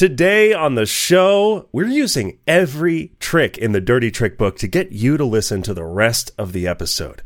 [0.00, 4.92] Today on the show, we're using every trick in the Dirty Trick book to get
[4.92, 7.20] you to listen to the rest of the episode.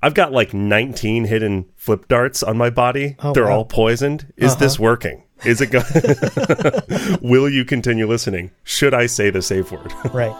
[0.00, 3.16] I've got like 19 hidden flip darts on my body.
[3.18, 3.56] Oh, They're wow.
[3.56, 4.32] all poisoned.
[4.36, 4.60] Is uh-huh.
[4.60, 5.24] this working?
[5.44, 7.18] Is it going?
[7.28, 8.52] Will you continue listening?
[8.62, 9.92] Should I say the safe word?
[10.14, 10.36] Right.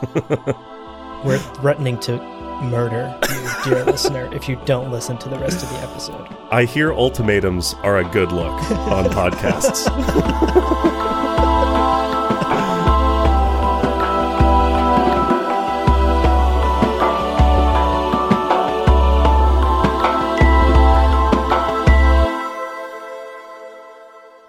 [1.25, 2.21] We're threatening to
[2.63, 6.25] murder you, dear listener, if you don't listen to the rest of the episode.
[6.51, 9.89] I hear ultimatums are a good look on podcasts.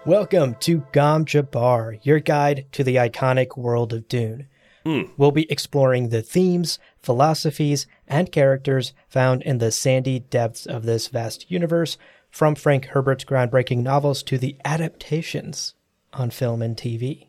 [0.04, 4.48] Welcome to Gom Jabbar, your guide to the iconic world of Dune.
[5.16, 11.06] We'll be exploring the themes, philosophies, and characters found in the sandy depths of this
[11.06, 11.98] vast universe,
[12.30, 15.74] from Frank Herbert's groundbreaking novels to the adaptations
[16.12, 17.28] on film and TV.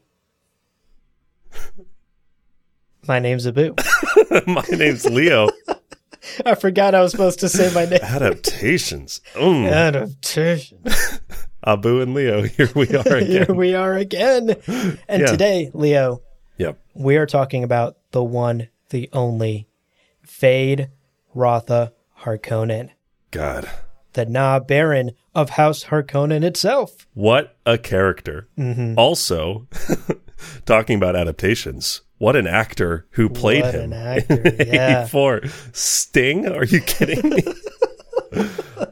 [3.07, 3.75] My name's Abu.
[4.47, 5.49] my name's Leo.
[6.45, 7.99] I forgot I was supposed to say my name.
[8.01, 9.19] Adaptations.
[9.33, 9.69] Mm.
[9.69, 10.79] Adaptation.
[11.65, 13.27] Abu and Leo, here we are again.
[13.45, 14.55] Here we are again.
[15.07, 15.25] And Yeah.
[15.27, 16.21] today, Leo,
[16.57, 16.77] Yep.
[16.93, 19.67] we are talking about the one, the only,
[20.23, 20.89] Fade
[21.33, 22.89] Rotha Harkonnen,
[23.31, 23.69] God.
[24.13, 27.07] the na-Baron of House Harkonnen itself.
[27.13, 28.47] What a character.
[28.57, 28.93] Mm-hmm.
[28.97, 29.67] Also,
[30.65, 33.91] talking about adaptations, what an actor who played What him.
[33.91, 35.01] an actor, yeah.
[35.03, 35.41] 84.
[35.73, 36.47] Sting?
[36.47, 37.43] Are you kidding me?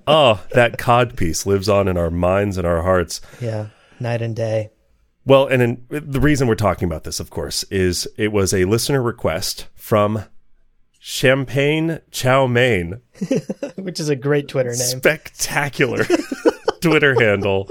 [0.07, 3.21] Oh, that cod piece lives on in our minds and our hearts.
[3.39, 3.67] Yeah,
[3.99, 4.71] night and day.
[5.25, 8.65] Well, and in, the reason we're talking about this, of course, is it was a
[8.65, 10.25] listener request from
[10.99, 13.01] Champagne Chow Mein.
[13.75, 14.99] Which is a great Twitter name.
[14.99, 16.05] Spectacular
[16.81, 17.69] Twitter handle.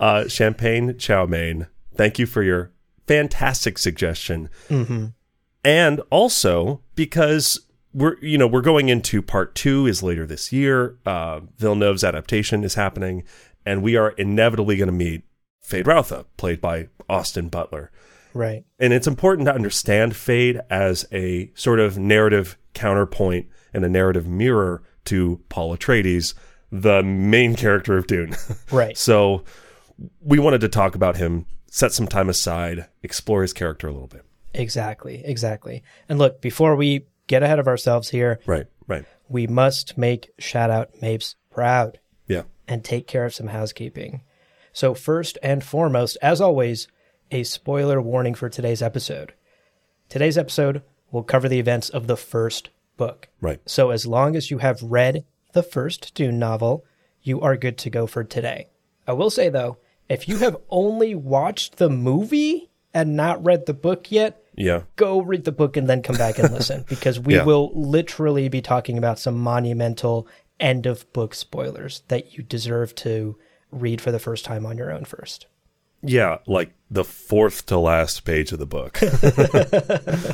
[0.00, 1.68] Uh, Champagne Chow Mein.
[1.94, 2.72] Thank you for your
[3.06, 4.48] fantastic suggestion.
[5.62, 7.60] And also because
[7.92, 10.98] we're you know we're going into part two is later this year.
[11.04, 13.24] Uh, Villeneuve's adaptation is happening,
[13.64, 15.22] and we are inevitably going to meet
[15.64, 17.90] Feyd-Rautha, played by Austin Butler.
[18.32, 18.64] Right.
[18.78, 24.26] And it's important to understand Feyd as a sort of narrative counterpoint and a narrative
[24.28, 26.34] mirror to Paul Atreides,
[26.70, 28.36] the main character of Dune.
[28.70, 28.96] Right.
[28.96, 29.44] so
[30.20, 34.06] we wanted to talk about him, set some time aside, explore his character a little
[34.06, 34.24] bit.
[34.54, 35.22] Exactly.
[35.24, 35.82] Exactly.
[36.08, 39.04] And look, before we get ahead of ourselves here, Right, right.
[39.28, 41.98] we must make Shadout Mapes proud.
[42.26, 42.42] Yeah.
[42.68, 44.22] and take care of some housekeeping.
[44.72, 46.86] So, first and foremost, as always,
[47.32, 49.32] a spoiler warning for today's episode.
[50.08, 53.28] Today's episode will cover the events of the first book.
[53.40, 53.60] Right.
[53.66, 56.84] So, as long as you have read the first Dune novel,
[57.22, 58.68] you are good to go for today.
[59.06, 63.74] I will say, though, if you have only watched the movie and not read the
[63.74, 64.82] book yet, Yeah.
[64.96, 67.44] go read the book and then come back and listen because we Yeah.
[67.44, 70.26] will literally be talking about some monumental
[70.58, 73.36] end of book spoilers that you deserve to
[73.72, 75.46] read for the first time on your own first.
[76.02, 78.98] Yeah, like the fourth to last page of the book.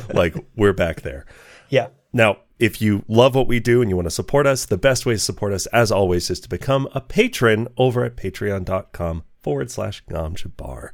[0.13, 1.25] like we're back there.
[1.69, 1.87] Yeah.
[2.13, 5.05] Now, if you love what we do and you want to support us, the best
[5.05, 9.69] way to support us, as always, is to become a patron over at patreon.com forward
[9.69, 10.89] slash GomJabbar.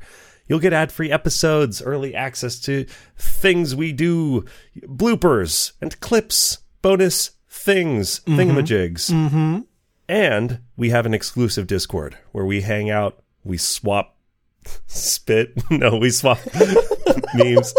[0.54, 2.86] You'll get ad free episodes, early access to
[3.18, 4.46] things we do,
[4.84, 9.10] bloopers and clips, bonus things, thingamajigs.
[9.10, 9.62] Mm-hmm.
[10.08, 14.16] And we have an exclusive Discord where we hang out, we swap
[14.86, 15.60] spit.
[15.72, 16.38] No, we swap
[17.34, 17.74] memes.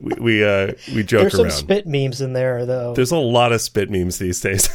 [0.00, 1.52] We we, uh, we joke There's some around.
[1.52, 2.94] spit memes in there though.
[2.94, 4.68] There's a lot of spit memes these days.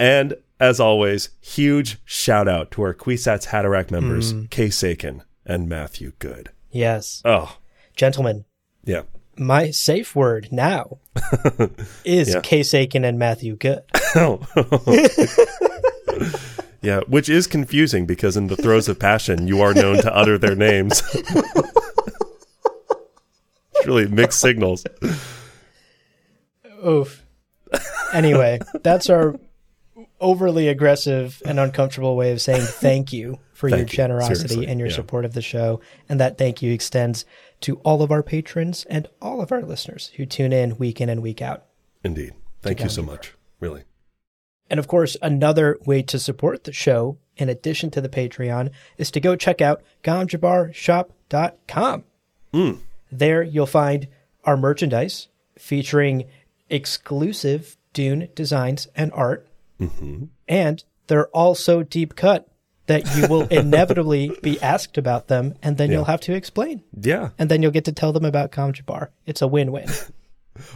[0.00, 4.44] and as always, huge shout out to our Kwisatz Haderach members, hmm.
[4.46, 6.50] Kay Sakin and Matthew Good.
[6.70, 7.22] yes.
[7.24, 7.56] Oh,
[7.96, 8.44] Gentlemen,
[8.84, 9.02] yeah.
[9.36, 10.98] my safe word now
[12.04, 12.40] is Yeah.
[12.40, 13.82] Case Aiken and Matthew Good.
[14.14, 14.40] Oh.
[16.82, 20.38] yeah, which is confusing because in the throes of passion, you are known to utter
[20.38, 21.02] their names.
[21.14, 21.76] it's
[23.86, 24.84] really mixed signals.
[26.86, 27.22] Oof.
[28.14, 29.34] Anyway, that's our
[30.20, 33.96] overly aggressive and uncomfortable way of saying thank you for your Thank you.
[33.96, 34.94] generosity Seriously, and your yeah.
[34.94, 35.80] support of the show.
[36.08, 37.24] And that thank you extends
[37.62, 41.08] to all of our patrons and all of our listeners who tune in week in
[41.08, 41.64] and week out.
[42.02, 42.32] Indeed.
[42.62, 43.34] Thank you so much.
[43.58, 43.84] Really.
[44.70, 49.10] And of course, another way to support the show, in addition to the Patreon, is
[49.10, 52.04] to go check out gomjabbarshop.com.
[52.52, 52.72] Hmm.
[53.12, 54.08] There you'll find
[54.44, 55.28] our merchandise
[55.58, 56.24] featuring
[56.70, 59.46] exclusive Dune designs and art.
[59.80, 60.24] Mm-hmm.
[60.48, 62.48] And they're also deep cut
[62.86, 66.82] that you will inevitably be asked about them, and then you'll have to explain.
[67.00, 67.30] Yeah.
[67.38, 68.72] And then you'll get to tell them about Gom
[69.26, 69.88] It's a win win.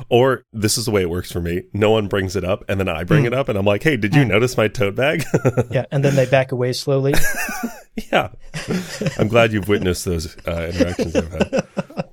[0.09, 1.65] Or this is the way it works for me.
[1.75, 3.27] No one brings it up, and then I bring hmm.
[3.27, 4.29] it up, and I'm like, "Hey, did you hmm.
[4.29, 5.25] notice my tote bag?"
[5.71, 5.85] yeah.
[5.91, 7.13] And then they back away slowly.
[8.11, 8.31] yeah.
[9.19, 12.09] I'm glad you've witnessed those uh, interactions I've had.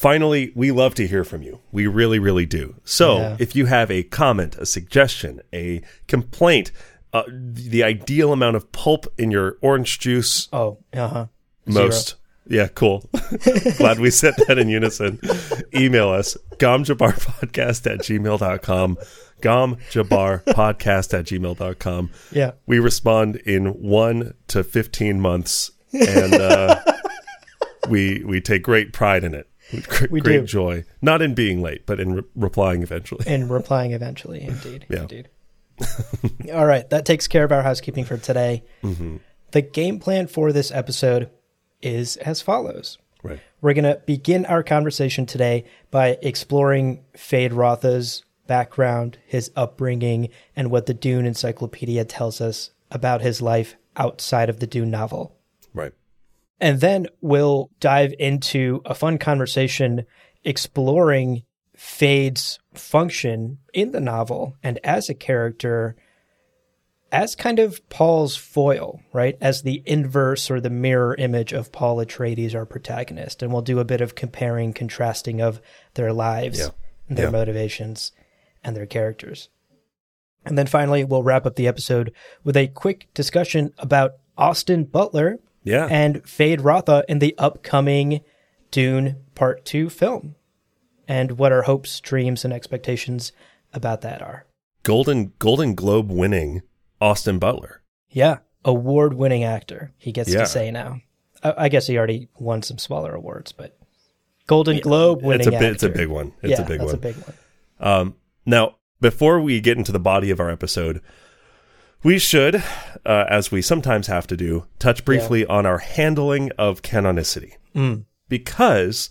[0.00, 1.60] Finally, we love to hear from you.
[1.72, 2.74] We really, really do.
[2.84, 3.36] So, Yeah.
[3.38, 6.72] if you have a comment, a suggestion, a complaint,
[7.12, 11.26] uh, the ideal amount of pulp in your orange juice, Oh, uh huh.
[11.66, 12.14] most.
[12.48, 13.04] Yeah, cool.
[13.76, 15.20] Glad we said that in unison.
[15.74, 18.96] Email us, gomjabbarpodcast at gmail.com.
[19.42, 22.10] Gomjabbarpodcast at gmail.com.
[22.32, 22.52] Yeah.
[22.66, 26.80] We respond in one to 15 months, and uh,
[27.90, 29.46] we we take great pride in it.
[29.88, 30.46] Great, We great do.
[30.46, 30.84] joy.
[31.00, 33.24] Not in being late, but in re- replying eventually.
[33.26, 34.42] In replying eventually.
[34.42, 34.86] Indeed.
[34.88, 35.00] Yeah.
[35.02, 35.28] Indeed.
[36.52, 36.88] All right.
[36.90, 38.64] That takes care of our housekeeping for today.
[38.82, 39.18] Mm-hmm.
[39.52, 41.30] The game plan for this episode
[41.82, 42.98] is as follows.
[43.22, 43.40] Right.
[43.60, 50.86] We're going to begin our conversation today by exploring Feyd-Rautha's background, his upbringing, and what
[50.86, 55.36] the Dune Encyclopedia tells us about his life outside of the Dune novel.
[56.60, 60.04] And then we'll dive into a fun conversation
[60.44, 61.42] exploring
[61.76, 65.96] Feyd's function in the novel and as a character
[67.12, 69.36] as kind of Paul's foil, right?
[69.40, 73.42] As the inverse or the mirror image of Paul Atreides, our protagonist.
[73.42, 75.60] And we'll do a bit of comparing, contrasting of
[75.94, 76.68] their lives Yeah.
[77.08, 77.30] and their Yeah.
[77.32, 78.12] motivations
[78.62, 79.48] and their characters.
[80.44, 82.12] And then finally, we'll wrap up the episode
[82.44, 85.86] with a quick discussion about Austin Butler Yeah.
[85.90, 88.20] and Feyd-Rautha in the upcoming
[88.70, 90.36] Dune Part 2 film,
[91.08, 93.32] and what our hopes, dreams, and expectations
[93.72, 94.46] about that are.
[94.82, 96.62] Golden Golden Globe winning
[97.00, 97.82] Austin Butler.
[98.10, 100.40] Yeah, award winning actor, he gets Yeah.
[100.40, 101.00] to say now.
[101.42, 103.76] I, I guess he already won some smaller awards, but
[104.46, 105.70] Golden Globe winning It's a actor.
[105.72, 106.32] it's a big one.
[106.42, 106.94] It's yeah, a big that's one.
[106.94, 107.34] a big one.
[107.78, 108.14] Um,
[108.46, 111.00] now, before we get into the body of our episode,
[112.02, 112.56] we should,
[113.04, 117.54] uh, as we sometimes have to do, touch briefly on our handling of canonicity.
[117.74, 118.04] Mm.
[118.28, 119.10] Because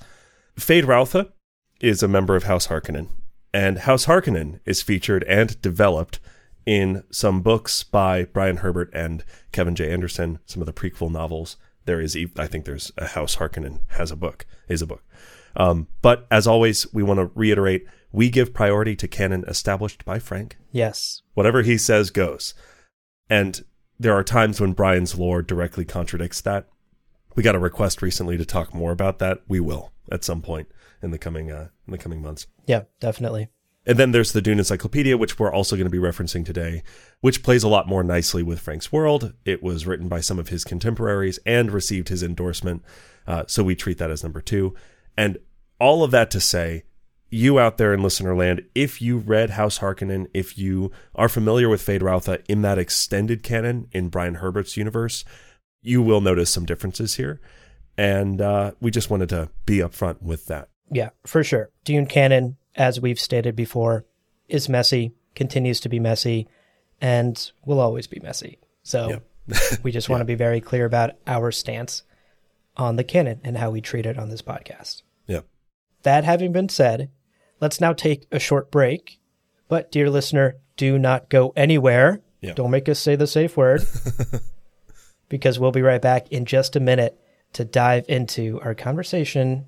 [0.57, 1.31] Feyd-Rautha
[1.81, 3.09] is a member of House Harkonnen,
[3.53, 6.19] and House Harkonnen is featured and developed
[6.65, 9.91] in some books by Brian Herbert and Kevin J.
[9.91, 11.57] Anderson, some of the prequel novels.
[11.86, 15.03] There is, I think there's a House Harkonnen has a book, is a book.
[15.56, 20.19] Um, but as always, we want to reiterate we give priority to canon established by
[20.19, 20.57] Frank.
[20.71, 21.21] Yes.
[21.33, 22.53] Whatever he says goes.
[23.30, 23.64] And
[24.00, 26.68] there are times when Brian's lore directly contradicts that.
[27.36, 29.42] We got a request recently to talk more about that.
[29.48, 30.68] We will at some point
[31.02, 32.48] in the coming uh, in the coming months.
[32.66, 33.50] Yeah, definitely.
[33.86, 36.84] And then there's the Dune Encyclopedia, which we're also going to be referencing today,
[37.22, 39.34] which plays a lot more nicely with Frank's world.
[39.46, 42.84] It was written by some of his contemporaries and received his endorsement.
[43.25, 44.75] Uh, so we treat that as number two.
[45.18, 45.38] And
[45.80, 46.84] all of that to say,
[47.30, 51.70] you out there in listener land, if you read House Harkonnen, if you are familiar
[51.70, 55.24] with Feyd-Rautha in that extended canon in Brian Herbert's universe,
[55.81, 57.40] you will notice some differences here.
[57.98, 60.70] And uh, we just wanted to be upfront with that.
[60.92, 61.70] Yeah, for sure.
[61.84, 64.06] Dune canon, as we've stated before,
[64.48, 66.48] is messy, continues to be messy,
[67.02, 68.60] and will always be messy.
[68.84, 69.22] So
[69.84, 72.04] we just want to be very clear about our stance
[72.78, 75.03] on the canon and how we treat it on this podcast.
[75.27, 75.46] Yep.
[76.03, 77.12] That having been said,
[77.60, 79.20] let's now take a short break.
[79.68, 82.22] But, dear listener, do not go anywhere.
[82.42, 82.54] Yeah.
[82.54, 83.86] Don't make us say the safe word.
[85.30, 87.20] because we'll be right back in just a minute
[87.54, 89.66] to dive into our conversation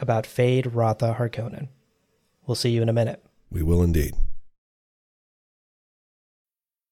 [0.00, 1.68] about Feyd-Rautha Harkonnen.
[2.46, 3.24] We'll see you in a minute.
[3.50, 4.14] We will indeed.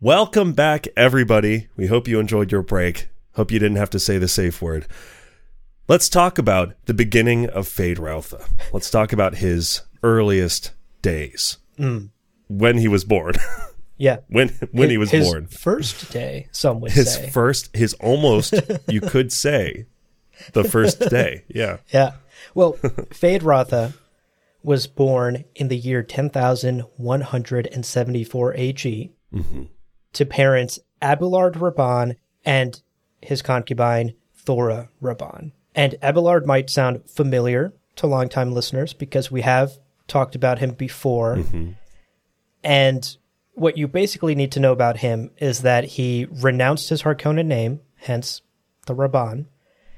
[0.00, 1.66] Welcome back, everybody.
[1.76, 3.08] We hope you enjoyed your break.
[3.34, 4.86] Hope you didn't have to say the safe word.
[5.88, 8.48] Let's talk about the beginning of Feyd-Rautha.
[8.72, 11.58] Let's talk about his earliest days.
[12.48, 13.34] When he was born.
[14.00, 14.18] Yeah.
[14.28, 15.48] when when he was His born.
[15.48, 17.30] First day, some would His say.
[17.30, 18.54] first his almost
[18.86, 19.86] you could say
[20.52, 21.42] the first day.
[21.48, 21.78] Yeah.
[21.88, 22.12] Yeah.
[22.54, 23.94] Well, Feyd-Rautha
[24.62, 29.62] was born in the year 10,174 AG Mm-hmm.
[30.14, 32.80] To parents Abulurd Rabban and
[33.20, 35.52] his concubine Thora Rabban.
[35.74, 41.36] And Abulurd might sound familiar to longtime listeners because we have talked about him before.
[41.36, 41.72] Mm-hmm.
[42.64, 43.16] And
[43.54, 47.80] what you basically need to know about him is that he renounced his Harkonnen name,
[47.96, 48.40] hence
[48.86, 49.46] the Rabban,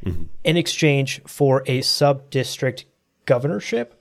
[0.04, 0.24] mm-hmm.
[0.44, 2.86] in exchange for a sub district
[3.26, 3.94] governorship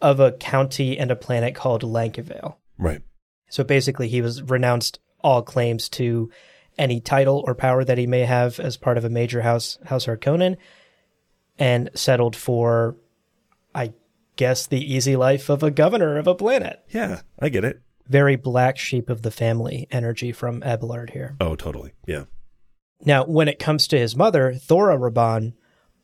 [0.00, 2.56] of a county and a planet called Lankiveil.
[2.78, 3.02] Right.
[3.50, 6.30] So basically, he was renounced all claims to
[6.78, 10.06] any title or power that he may have as part of a major house, House
[10.06, 10.56] Harkonnen,
[11.58, 12.96] and settled for,
[13.74, 13.92] I
[14.36, 16.84] guess, the easy life of a governor of a planet.
[16.88, 17.80] Yeah, I get it.
[18.06, 21.36] Very black sheep of the family energy from Abulurd here.
[21.40, 21.92] Oh, totally.
[22.06, 22.24] Yeah.
[23.04, 25.52] Now, when it comes to his mother, Thora Rabban,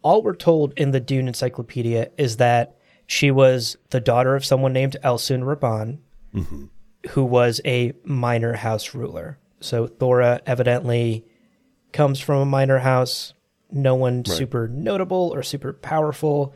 [0.03, 4.73] all we're told in the Dune Encyclopedia is that she was the daughter of someone
[4.73, 5.99] named Elsun Rabban,
[6.35, 6.65] mm-hmm.
[7.11, 9.39] Who was a minor house ruler.
[9.61, 11.25] So Thora evidently
[11.93, 13.35] comes from a minor house,
[13.71, 16.55] no one super notable or super powerful.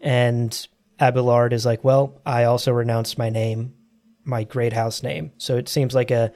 [0.00, 0.50] And
[0.98, 3.74] Abulurd is like, well, I also renounced my name,
[4.24, 5.32] my great house name.
[5.38, 6.32] So it seems like a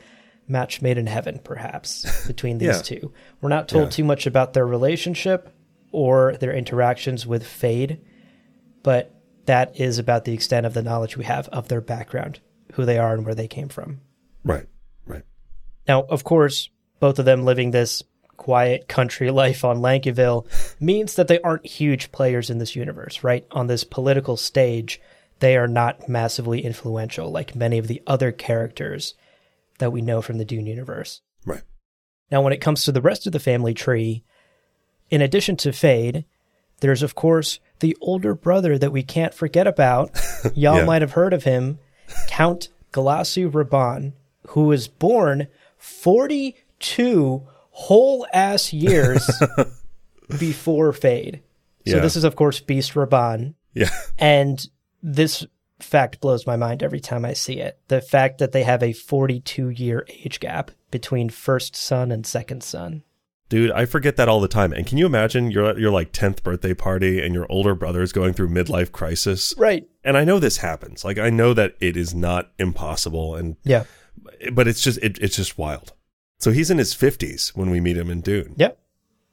[0.47, 2.83] match made in heaven, perhaps, between these Yeah.
[2.83, 3.13] two.
[3.41, 3.91] We're not told Yeah.
[3.91, 5.51] too much about their relationship
[5.93, 7.99] or their interactions with Feyd,
[8.83, 9.15] but
[9.47, 12.41] that is about the extent of the knowledge we have of their background,
[12.75, 14.01] who they are, and where they came from.
[14.45, 14.67] Right.
[15.07, 15.23] Right.
[15.89, 16.69] Now, of course,
[17.01, 18.03] both of them living this
[18.37, 20.47] quiet country life on Lankiveil
[20.81, 23.47] means that they aren't huge players in this universe, right?
[23.53, 25.01] On this political stage,
[25.41, 29.15] they are not massively influential like many of the other characters
[29.79, 31.21] that we know from the Dune universe.
[31.45, 31.63] Right.
[32.31, 34.25] Now, when it comes to the rest of the family tree,
[35.11, 36.25] in addition to Feyd,
[36.81, 40.11] there's of course the older brother that we can't forget about.
[40.55, 40.85] Y'all Yeah.
[40.85, 41.79] might have heard of him,
[42.29, 44.13] Count Glossu Rabban,
[44.49, 49.29] who was born 42 whole ass years
[50.39, 51.41] before Feyd.
[51.87, 52.01] So Yeah.
[52.01, 53.91] this is of course Beast Rabban, Yeah.
[54.19, 54.65] and
[55.03, 55.45] this
[55.81, 57.79] fact blows my mind every time I see it.
[57.89, 62.63] The fact that they have a 42 year age gap between first son and second
[62.63, 63.03] son.
[63.51, 64.73] Dude, I forget that all the time.
[64.73, 68.03] And can you imagine you're at your like 10th birthday party and your older brother
[68.03, 69.55] is going through midlife crisis?
[69.59, 69.87] Right.
[70.03, 71.05] And I know this happens.
[71.05, 73.85] Like I know that it is not impossible and Yeah.
[74.53, 75.93] but it's just it, it's just wild.
[76.39, 78.55] So he's in his 50s when we meet him in Dune.
[78.57, 78.73] Yeah.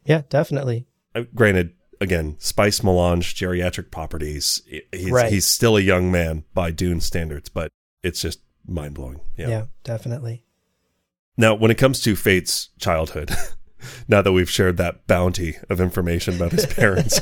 [0.06, 0.88] Yeah, definitely.
[1.16, 4.62] Uh, granted, again, spice melange, geriatric properties.
[4.92, 5.32] He's, Right.
[5.32, 7.72] he's still a young man by Dune standards, but
[8.04, 9.22] it's just mind blowing.
[9.38, 9.48] Yeah.
[9.50, 9.66] Yeah.
[9.84, 10.44] definitely.
[11.38, 13.32] Now, when it comes to Feyd's childhood,
[14.08, 17.22] now that we've shared that bounty of information about his parents,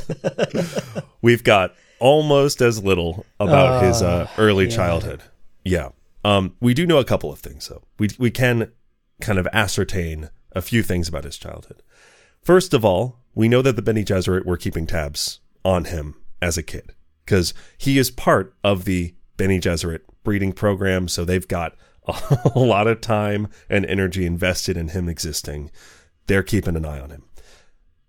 [1.22, 4.76] we've got almost as little about his uh, early yeah.
[4.76, 5.22] childhood.
[5.64, 5.90] Yeah.
[6.24, 7.82] Um, we do know a couple of things, though.
[7.98, 8.72] We, we can
[9.20, 11.82] kind of ascertain a few things about his childhood.
[12.42, 16.58] First of all, we know that the Bene Gesserit were keeping tabs on him as
[16.58, 21.06] a kid because he is part of the Bene Gesserit breeding program.
[21.06, 21.76] So they've got
[22.54, 25.70] a lot of time and energy invested in him existing.
[26.30, 27.24] They're keeping an eye on him.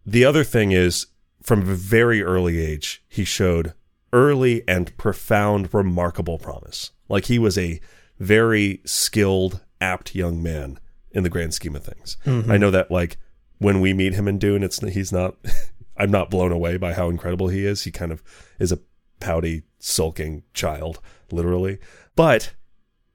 [0.06, 1.08] The other thing is,
[1.42, 3.74] from a very early age, he showed
[4.14, 6.92] early and profound, remarkable promise.
[7.10, 7.82] Like he was a
[8.20, 12.18] very skilled, apt young man in the grand scheme of things.
[12.24, 12.52] Mm-hmm.
[12.52, 13.18] I know that, like,
[13.58, 15.38] when we meet him in Dune, it's he's not.
[15.98, 17.86] I'm not blown away by how incredible he is.
[17.86, 18.22] He kind of
[18.60, 18.80] is a
[19.20, 21.00] pouty, sulking child,
[21.32, 21.80] literally.
[22.16, 22.54] But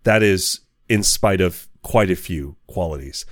[0.02, 3.24] that is in spite of quite a few qualities.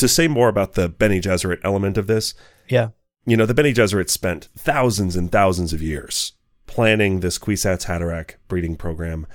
[0.00, 2.34] To say more about the Bene Gesserit element of this,
[2.68, 2.88] Yeah.
[3.26, 6.32] you know, the Bene Gesserit spent thousands and thousands of years
[6.66, 9.26] planning this Kwisatz Haderach breeding program,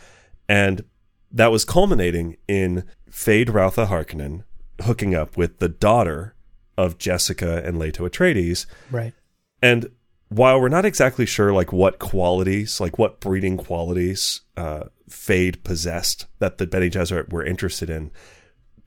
[0.50, 0.84] and
[1.32, 4.44] that was culminating in Feyd-Rautha Harkonnen
[4.82, 6.36] hooking up with the daughter
[6.78, 8.66] of Jessica and Leto Atreides.
[8.90, 9.14] Right.
[9.62, 9.90] And
[10.30, 16.26] while we're not exactly sure, like what qualities, like what breeding qualities uh, Feyd possessed
[16.40, 18.12] that the Bene Gesserit were interested in,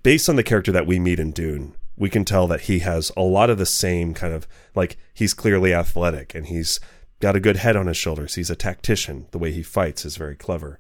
[0.02, 3.10] based on the character that we meet in Dune, we can tell that he has
[3.16, 6.78] a lot of the same kind of like he's clearly athletic and he's
[7.20, 8.36] got a good head on his shoulders.
[8.36, 9.26] He's a tactician.
[9.32, 10.78] The way he fights is very clever.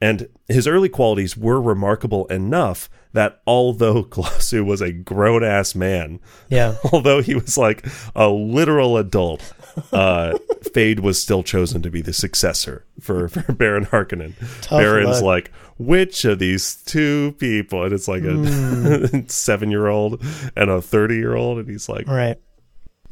[0.00, 6.18] And his early qualities were remarkable enough that although Glossu was a grown ass man,
[6.48, 6.76] Yeah.
[6.92, 7.86] although he was like
[8.16, 9.52] a literal adult,
[9.92, 14.34] uh, Feyd was still chosen to be the successor for, for Baron Harkonnen.
[14.62, 15.22] Tough Baron's luck.
[15.22, 17.84] like, which of these two people?
[17.84, 19.20] And it's like a hmm.
[19.26, 20.22] seven year old
[20.56, 21.58] and a 30 year old.
[21.58, 22.38] And he's like, Right.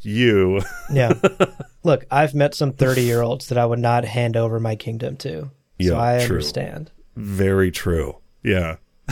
[0.01, 0.61] you.
[0.91, 1.13] Yeah.
[1.83, 5.17] Look, I've met some 30 year olds that I would not hand over my kingdom
[5.17, 5.41] to.
[5.41, 6.37] So Yeah, I true.
[6.37, 6.91] understand.
[7.15, 8.17] Very true.
[8.43, 8.77] Yeah.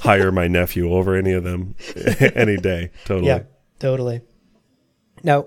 [0.00, 1.74] hire my nephew over any of them
[2.34, 2.90] any day.
[3.04, 3.28] Totally.
[3.28, 3.42] Yeah,
[3.78, 4.20] totally.
[5.22, 5.46] Now,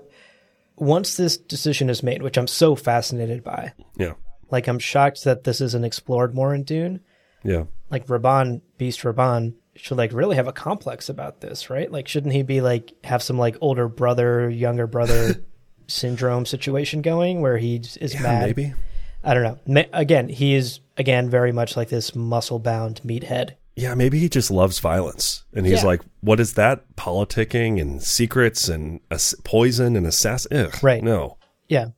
[0.76, 4.14] once this decision is made, which I'm so fascinated by, Yeah.
[4.50, 7.00] Like I'm shocked that this isn't explored more in Dune.
[7.44, 7.64] Yeah.
[7.90, 11.90] Like Rabban, Beast Rabban should like really have a complex about this, right?
[11.90, 15.34] Like, shouldn't he be like have some like older brother, younger brother
[15.86, 18.46] syndrome situation going where he is Yeah, mad?
[18.46, 18.74] maybe.
[19.22, 19.58] I don't know.
[19.66, 23.52] Ma- Again, he is again very much like this muscle bound meathead.
[23.76, 25.44] Yeah, maybe he just loves violence.
[25.52, 25.86] And he's Yeah.
[25.88, 26.96] like, what is that?
[26.96, 30.56] Politicking and secrets and ass- poison and assassin.
[30.56, 31.02] Ugh, Right.
[31.04, 31.36] No.
[31.68, 31.88] Yeah.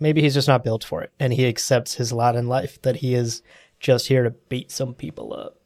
[0.00, 1.12] Maybe he's just not built for it.
[1.20, 3.42] And he accepts his lot in life that he is
[3.78, 5.56] just here to beat some people up.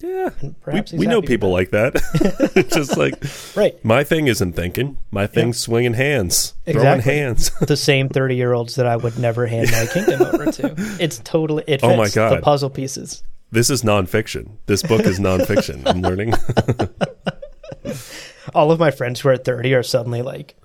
[0.00, 0.28] Yeah.
[0.66, 1.94] We, we know people like that.
[2.54, 3.14] it's just like,
[3.56, 3.82] Right.
[3.82, 4.98] my thing isn't thinking.
[5.10, 7.50] My thing's swinging hands, throwing hands.
[7.60, 10.74] the same 30 year olds that I would never hand my kingdom over to.
[11.00, 12.36] It's totally, it fits Oh my God.
[12.36, 13.22] the puzzle pieces.
[13.52, 14.56] this is nonfiction.
[14.66, 15.82] This book is nonfiction.
[15.86, 16.34] I'm learning.
[18.54, 20.56] All of my friends who are 30 are suddenly like,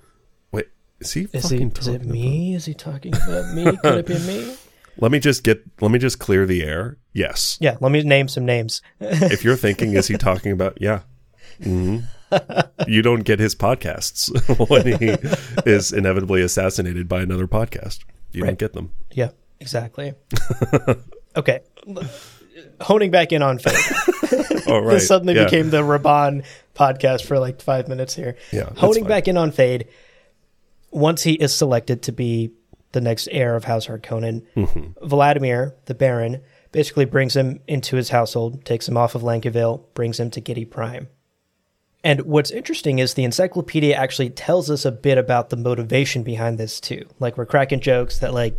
[1.02, 2.54] is he is, he, fucking is it talking me?
[2.54, 3.76] Is he talking about me?
[3.76, 4.56] Could it be me?
[4.98, 5.62] Let me just get.
[5.80, 6.98] Let me just clear the air.
[7.14, 7.56] Yes.
[7.60, 8.82] Yeah, let me name some names.
[9.00, 10.78] if you're thinking, is he talking about?
[10.80, 11.00] Yeah.
[11.62, 11.98] hmm
[12.86, 14.30] you don't get his podcasts
[14.70, 18.00] when he is inevitably assassinated by another podcast.
[18.32, 18.48] You Right.
[18.48, 18.90] don't get them.
[19.12, 19.30] Yeah,
[19.60, 20.14] exactly.
[21.36, 21.60] okay.
[22.80, 24.64] Honing back in on Feyd.
[24.66, 24.94] Oh, right.
[24.94, 25.44] This suddenly Yeah.
[25.44, 26.44] became the Rabban
[26.74, 28.36] podcast for like five minutes here.
[28.50, 29.86] Yeah, Honing back in on Feyd,
[30.92, 32.52] once he is selected to be
[32.92, 35.06] the next heir of House Harkonnen, Mm-hmm.
[35.06, 40.20] Vladimir, the Baron, basically brings him into his household, takes him off of Lankiveil, brings
[40.20, 41.08] him to Giedi Prime.
[42.04, 46.58] And what's interesting is the encyclopedia actually tells us a bit about the motivation behind
[46.58, 47.06] this too.
[47.20, 48.56] Like we're cracking jokes that like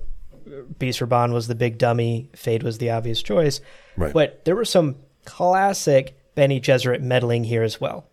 [0.79, 3.59] Beast Rabban was the big dummy, Feyd was the obvious choice.
[3.97, 4.13] Right.
[4.13, 8.07] But there was some classic Bene Gesserit meddling here as well,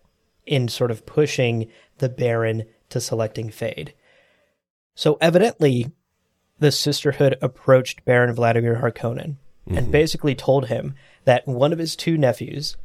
[0.45, 3.93] in sort of pushing the Baron to selecting Feyd.
[5.01, 5.91] So evidently,
[6.59, 9.89] the Sisterhood approached Baron Vladimir Harkonnen and mm-hmm.
[9.89, 10.93] basically told him
[11.25, 12.77] that one of his two nephews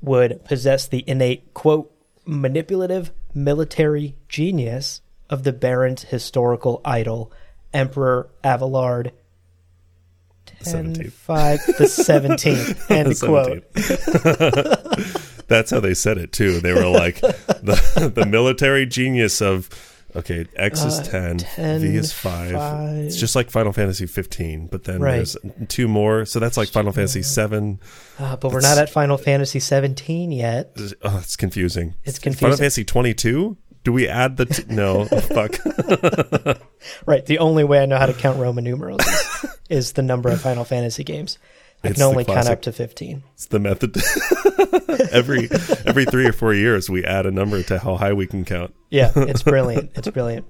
[0.00, 1.92] would possess the innate, quote,
[2.24, 7.32] manipulative military genius of the Baron's historical idol,
[7.74, 9.10] Emperor Avalard.
[10.62, 13.64] 10, 5, the 17th, end quote.
[15.48, 16.60] That's how they said it too.
[16.60, 22.12] They were like the the military genius of okay, X is 10, 10, V is
[22.12, 22.52] 5.
[22.52, 22.96] five.
[23.04, 25.16] It's just like Final Fantasy 15, but then Right.
[25.16, 25.36] there's
[25.68, 27.80] two more, so that's like Final Fantasy 7.
[28.18, 30.72] Uh, but we're not at Final Fantasy 17 yet.
[31.02, 31.94] Oh, it's confusing.
[32.04, 32.40] It's confusing.
[32.46, 32.56] Final.
[32.56, 33.56] Fantasy 22?
[33.84, 35.06] Do we add the t- no?
[35.10, 35.58] oh, fuck.
[37.06, 37.24] Right.
[37.24, 40.40] The only way I know how to count Roman numerals is, is the number of
[40.40, 41.38] Final Fantasy games.
[41.90, 43.22] I can only count up to 15.
[43.34, 43.96] It's the method.
[45.12, 45.48] every
[45.86, 48.74] every three or four years, we add a number to how high we can count.
[48.90, 49.92] Yeah, it's brilliant.
[49.94, 50.46] It's brilliant.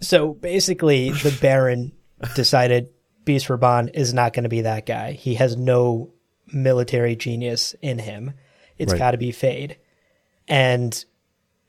[0.00, 1.92] So basically, the Baron
[2.34, 2.90] decided
[3.24, 5.12] Beast Rabban is not going to be that guy.
[5.12, 6.12] He has no
[6.52, 8.32] military genius in him.
[8.78, 8.98] It's Right.
[8.98, 9.76] got to be Feyd.
[10.48, 11.04] And,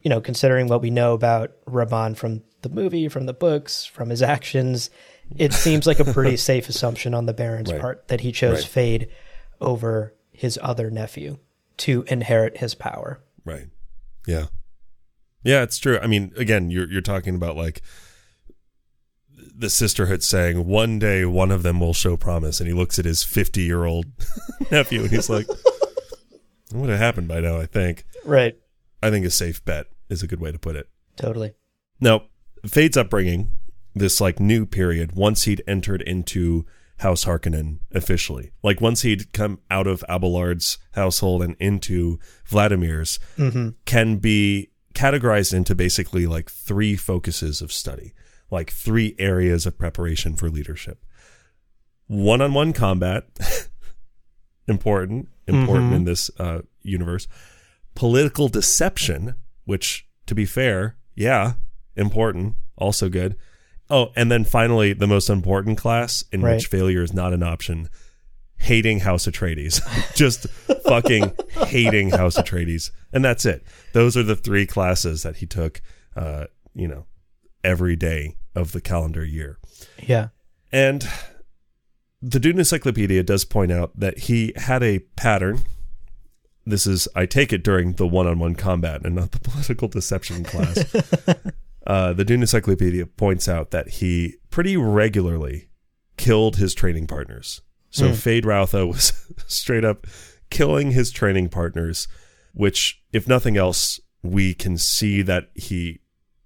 [0.01, 4.09] you know, considering what we know about Rabban from the movie, from the books, from
[4.09, 4.89] his actions,
[5.35, 7.81] it seems like a pretty safe assumption on the Baron's Right.
[7.81, 8.85] part that he chose Right.
[8.85, 9.09] Feyd
[9.59, 11.37] over his other nephew
[11.77, 13.19] to inherit his power.
[13.43, 13.67] Right.
[14.27, 14.45] Yeah.
[15.43, 15.99] Yeah, it's true.
[16.01, 17.81] I mean, again, you're you're talking about like
[19.55, 23.05] the sisterhood saying one day one of them will show promise, and he looks at
[23.05, 24.05] his 50 year old
[24.71, 25.47] nephew and he's like,
[26.71, 28.05] "It would have happened by now." I think.
[28.25, 28.57] Right.
[29.01, 30.89] I think a safe bet is a good way to put it.
[31.15, 31.53] Totally.
[31.99, 32.23] Now,
[32.65, 33.51] Feyd's upbringing,
[33.97, 36.65] this like new period, once he'd entered into
[36.99, 43.19] House Harkonnen officially, like once he'd come out of Abulurd's household and into Vladimir's,
[43.85, 48.13] can be categorized into basically like three focuses of study,
[48.49, 51.05] like three areas of preparation for leadership.
[52.07, 53.25] One on one combat,
[54.67, 57.27] important, important in this uh, universe.
[57.93, 61.53] Political deception, which, to be fair, yeah,
[61.95, 63.35] important, also good.
[63.89, 66.55] Oh, and then finally, the most important class in Right.
[66.55, 67.89] which failure is not an option
[68.59, 69.81] hating House Atreides.
[70.15, 70.47] Just
[70.87, 71.31] fucking
[71.67, 72.91] hating House Atreides.
[73.13, 73.63] And that's it.
[73.93, 75.81] Those are the three classes that he took,
[76.15, 77.05] uh, you know,
[77.63, 79.59] every day of the calendar year.
[80.01, 80.29] Yeah.
[80.71, 81.07] And
[82.21, 85.59] the Dune Encyclopedia does point out that he had a pattern.
[86.65, 89.87] This is, I take it, during the one on one combat and not the political
[89.87, 90.83] deception class.
[91.87, 95.69] uh, the Dune Encyclopedia points out that he pretty regularly
[96.17, 97.61] killed his training partners.
[97.89, 99.13] So Feyd-Rautha was
[99.47, 100.05] straight up
[100.49, 102.07] killing his training partners,
[102.53, 106.01] which, if nothing else, we can see that he,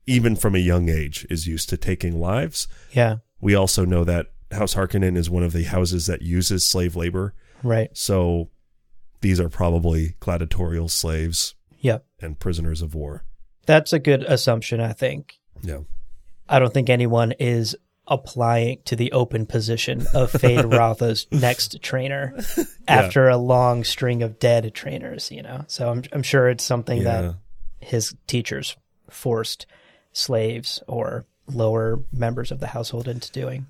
[0.05, 2.67] even from a young age, is used to taking lives.
[2.91, 3.17] Yeah.
[3.41, 7.33] We also know that House Harkonnen is one of the houses that uses slave labor.
[7.63, 7.89] Right.
[7.97, 8.49] So
[9.21, 12.05] these are probably gladiatorial slaves Yep.
[12.21, 13.23] and prisoners of war.
[13.65, 15.39] That's a good assumption, I think.
[15.61, 15.79] Yeah.
[16.49, 17.75] I don't think anyone is
[18.07, 22.35] applying to the open position of Feyd Rautha's next trainer
[22.87, 25.63] after a long string of dead trainers, you know.
[25.67, 27.21] So I'm I'm sure it's something Yeah.
[27.21, 27.35] that
[27.79, 28.75] his teachers
[29.09, 29.65] forced
[30.13, 33.67] slaves or lower members of the household into doing.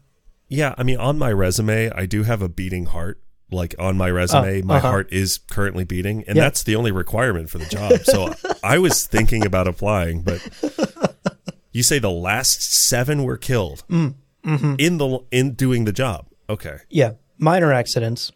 [0.47, 3.21] Yeah, I mean, on my resume, I do have a beating heart.
[3.51, 4.89] Like on my resume, Oh, my uh-huh.
[4.89, 6.43] heart is currently beating, and Yeah.
[6.43, 7.91] that's the only requirement for the job.
[8.03, 8.33] So
[8.63, 10.39] I was thinking about applying, but
[11.73, 14.75] you say the last seven were killed Mm, mm-hmm.
[14.79, 16.27] in the in doing the job.
[16.49, 18.31] Okay, Yeah, minor accidents,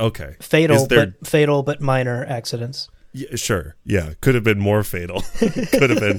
[0.00, 2.88] okay, fatal there- but fatal but minor accidents.
[3.14, 3.76] Yeah, sure.
[3.84, 5.22] Yeah, could have been more fatal.
[5.38, 6.18] could have been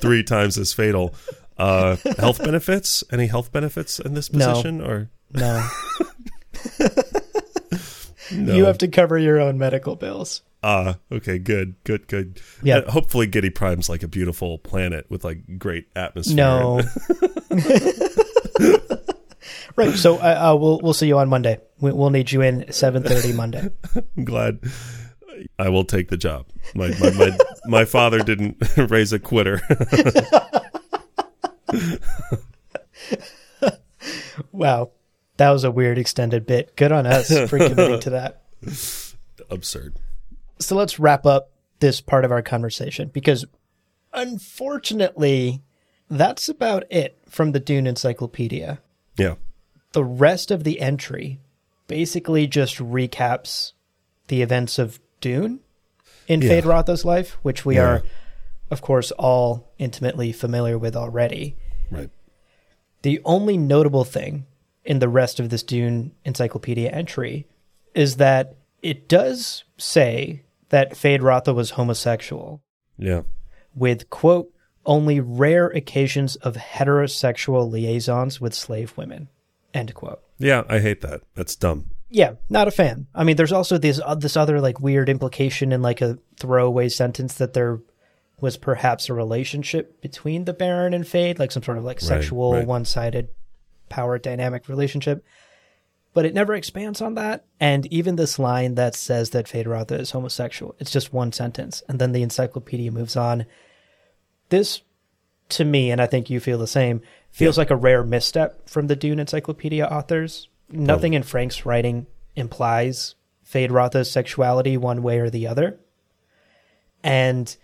[0.00, 1.14] three times as fatal.
[1.56, 3.02] Uh, health benefits?
[3.10, 4.48] Any health benefits in this No.
[4.50, 4.82] position?
[4.82, 5.66] Or No,
[8.32, 8.54] no?
[8.54, 10.42] you have to cover your own medical bills.
[10.62, 12.40] Ah, okay, good, good, good.
[12.62, 12.78] Yeah.
[12.78, 16.36] Uh, hopefully, Giddy Prime's like a beautiful planet with like great atmosphere.
[16.36, 16.80] No.
[19.76, 19.94] right.
[19.94, 21.60] So uh, uh, we'll we'll see you on Monday.
[21.80, 23.68] We, we'll need you in seven thirty Monday.
[24.16, 24.60] I'm glad.
[25.58, 26.46] I will take the job.
[26.74, 29.60] My my my, my father didn't raise a quitter.
[34.52, 34.90] Wow,
[35.36, 36.76] that was a weird extended bit.
[36.76, 38.42] Good on us for committing to that.
[39.50, 39.96] Absurd.
[40.58, 43.44] So let's wrap up this part of our conversation because
[44.12, 45.62] unfortunately,
[46.08, 48.80] that's about it from the Dune Encyclopedia.
[49.16, 49.34] Yeah.
[49.92, 51.40] The rest of the entry
[51.86, 53.72] basically just recaps
[54.28, 55.60] the events of Dune
[56.26, 56.50] in Yeah.
[56.60, 57.82] Feyd-Rautha's life, which we Yeah.
[57.86, 58.02] are,
[58.70, 61.56] of course, all intimately familiar with already.
[61.90, 62.10] Right.
[63.02, 64.46] The only notable thing
[64.84, 67.46] in the rest of this Dune Encyclopedia entry
[67.94, 72.60] is that it does say that Feyd-Rautha was homosexual,
[72.98, 73.22] Yeah.
[73.74, 74.50] with, quote,
[74.84, 79.28] only rare occasions of heterosexual liaisons with slave women,
[79.72, 80.20] end quote.
[80.38, 80.64] Yeah.
[80.68, 81.22] I hate that.
[81.34, 81.90] That's dumb.
[82.10, 83.06] Yeah, not a fan.
[83.14, 86.88] I mean, there's also this uh, this other like weird implication in like a throwaway
[86.88, 87.80] sentence that there
[88.40, 92.52] was perhaps a relationship between the Baron and Feyd, like some sort of like sexual
[92.52, 92.66] right.
[92.66, 93.30] one-sided
[93.88, 95.24] power dynamic relationship.
[96.12, 97.44] But it never expands on that.
[97.58, 101.98] And even this line that says that Feyd-Rautha is homosexual, it's just one sentence, and
[101.98, 103.46] then the encyclopedia moves on.
[104.48, 104.82] This,
[105.48, 108.86] to me, and I think you feel the same, feels like a rare misstep from
[108.86, 110.48] the Dune Encyclopedia authors.
[110.70, 115.80] Nothing in Frank's writing implies Feyd-Rautha's sexuality one way or the other.
[117.02, 117.54] And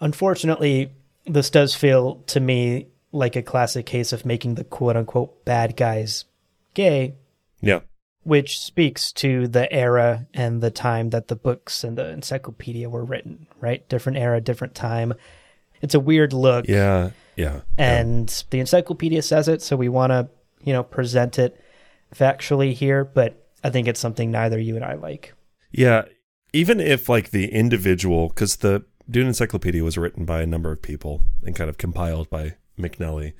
[0.00, 0.92] unfortunately,
[1.26, 5.76] this does feel to me like a classic case of making the quote unquote bad
[5.76, 6.24] guys
[6.74, 7.14] gay,
[7.60, 7.80] Yeah.
[8.22, 13.04] which speaks to the era and the time that the books and the encyclopedia were
[13.04, 13.86] written, right?
[13.88, 15.12] Different era, different time.
[15.82, 17.10] It's a weird look Yeah.
[17.36, 17.60] Yeah.
[17.78, 20.28] and the encyclopedia says it so we want to
[20.64, 21.58] you know present it
[22.14, 25.32] factually here but i think it's something neither you and i like
[25.72, 26.04] Yeah,
[26.52, 30.82] even if like the individual, because the Dune Encyclopedia was written by a number of
[30.82, 33.32] people and kind of compiled by McNelly,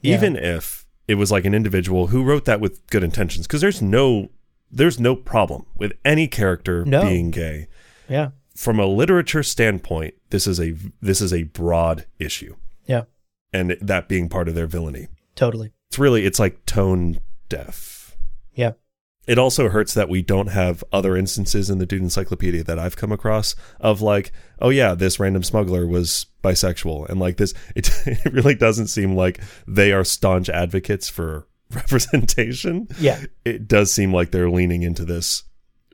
[0.00, 0.14] Yeah.
[0.16, 3.82] even if it was like an individual who wrote that with good intentions, because there's
[3.82, 4.30] no
[4.70, 7.02] there's no problem with any character No.
[7.02, 7.68] being gay.
[8.08, 13.04] yeah From a literature standpoint, this is a this is a broad issue, yeah
[13.52, 15.08] and that being part of their villainy.
[15.36, 17.93] totally It's really it's like tone deaf.
[19.26, 22.96] It also hurts that we don't have other instances in the Dune Encyclopedia that I've
[22.96, 27.90] come across of like, oh yeah, this random smuggler was bisexual, and like this, it,
[28.06, 32.88] it really doesn't seem like they are staunch advocates for representation.
[32.98, 35.44] yeah It does seem like they're leaning into this.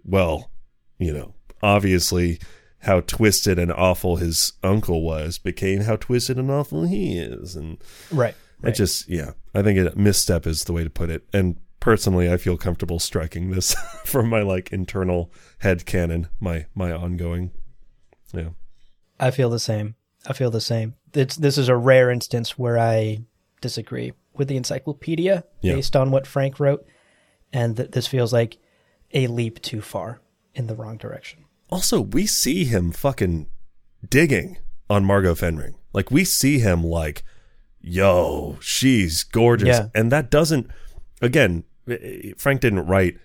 [0.05, 0.51] Well,
[0.99, 2.41] you know, obviously,
[2.81, 7.79] how twisted and awful his uncle was became how twisted and awful he is, and
[8.11, 11.27] right, it just, yeah, I think a misstep is the way to put it.
[11.33, 16.93] And personally, I feel comfortable striking this from my like internal head canon, my my
[16.93, 17.51] ongoing.
[18.33, 18.51] Yeah,
[19.19, 19.97] i feel the same
[20.29, 23.19] i feel the same it's, this is a rare instance where i
[23.61, 25.75] disagree with the encyclopedia Yeah.
[25.75, 26.87] based on what frank wrote
[27.53, 28.57] and that this feels like
[29.13, 30.21] a leap too far
[30.55, 33.49] in the wrong direction Also, we see him fucking
[34.09, 35.75] digging on Margot Fenring.
[35.93, 37.25] Like we see him like,
[37.81, 39.89] yo, she's gorgeous, Yeah.
[39.95, 40.69] and that doesn't.
[41.21, 41.65] Again,
[42.39, 43.19] Frank didn't write,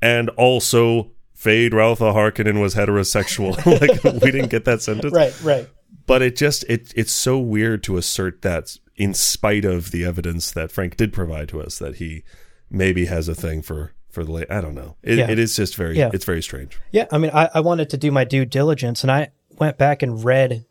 [0.00, 3.56] and also Feyd-Rautha Harkonnen was heterosexual.
[3.80, 5.12] like we didn't get that sentence.
[5.12, 5.68] Right, right.
[6.06, 10.50] But it just it it's so weird to assert that in spite of the evidence
[10.52, 12.22] that Frank did provide to us that he
[12.70, 14.50] maybe has a thing for for the late.
[14.50, 14.96] I don't know.
[15.02, 15.30] It, Yeah.
[15.30, 16.10] it is just very Yeah.
[16.12, 16.78] it's very strange.
[16.90, 20.02] Yeah, I mean, I, I wanted to do my due diligence, and I went back
[20.02, 20.64] and read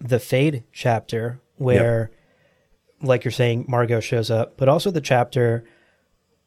[0.00, 2.10] the Feyd chapter where,
[3.00, 5.64] like you're saying, Margot shows up, but also the chapter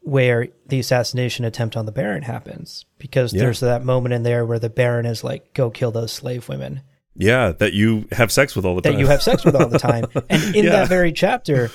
[0.01, 3.41] where the assassination attempt on the Baron happens, because Yeah.
[3.41, 6.81] there's that moment in there where the Baron is like, "Go kill those slave women
[7.15, 8.99] Yeah, that you have sex with all the that time.
[8.99, 10.71] you have sex with all the time," and in Yeah.
[10.71, 11.71] that very chapter,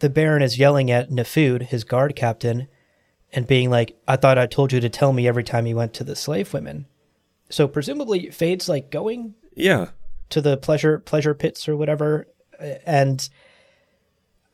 [0.00, 2.68] the Baron is yelling at Nefud, his guard captain,
[3.32, 5.94] and being like, "I thought I told you to tell me every time you went
[5.94, 6.86] to the slave women."
[7.48, 9.88] So presumably, Feyd's like going yeah.
[10.30, 12.26] to the pleasure pleasure pits or whatever,
[12.60, 13.26] uh, and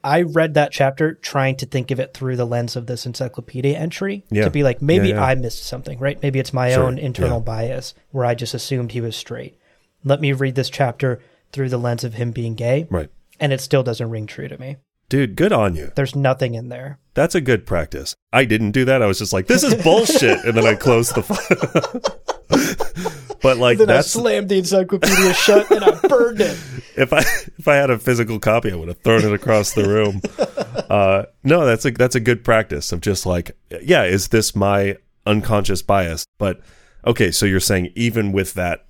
[0.05, 3.79] I read that chapter trying to think of it through the lens of this encyclopedia
[3.79, 4.45] entry Yeah.
[4.45, 5.25] to be like, maybe Yeah, yeah.
[5.25, 6.21] I missed something, right?
[6.23, 9.57] Maybe it's my Sure, own internal bias where I just assumed he was straight.
[10.05, 11.21] Let me read this chapter
[11.53, 13.11] through the lens of him being gay, Right.
[13.39, 14.77] and it still doesn't ring true to me.
[15.09, 15.93] Dude, good on you.
[15.95, 16.99] There's nothing in there.
[17.15, 18.15] That's a good practice.
[18.33, 19.03] I didn't do that.
[19.03, 20.43] I was just like, this is bullshit.
[20.45, 22.03] and then I closed the file.
[23.43, 26.59] but like Then that's I slammed the encyclopedia shut and I burned it.
[26.97, 27.21] if I
[27.59, 30.21] if I had a physical copy, I would have thrown it across the room.
[30.93, 34.97] Uh, no, that's a that's a good practice of just like, yeah, is this my
[35.25, 36.27] unconscious bias?
[36.37, 36.61] But
[37.07, 38.85] okay, so you're saying even with that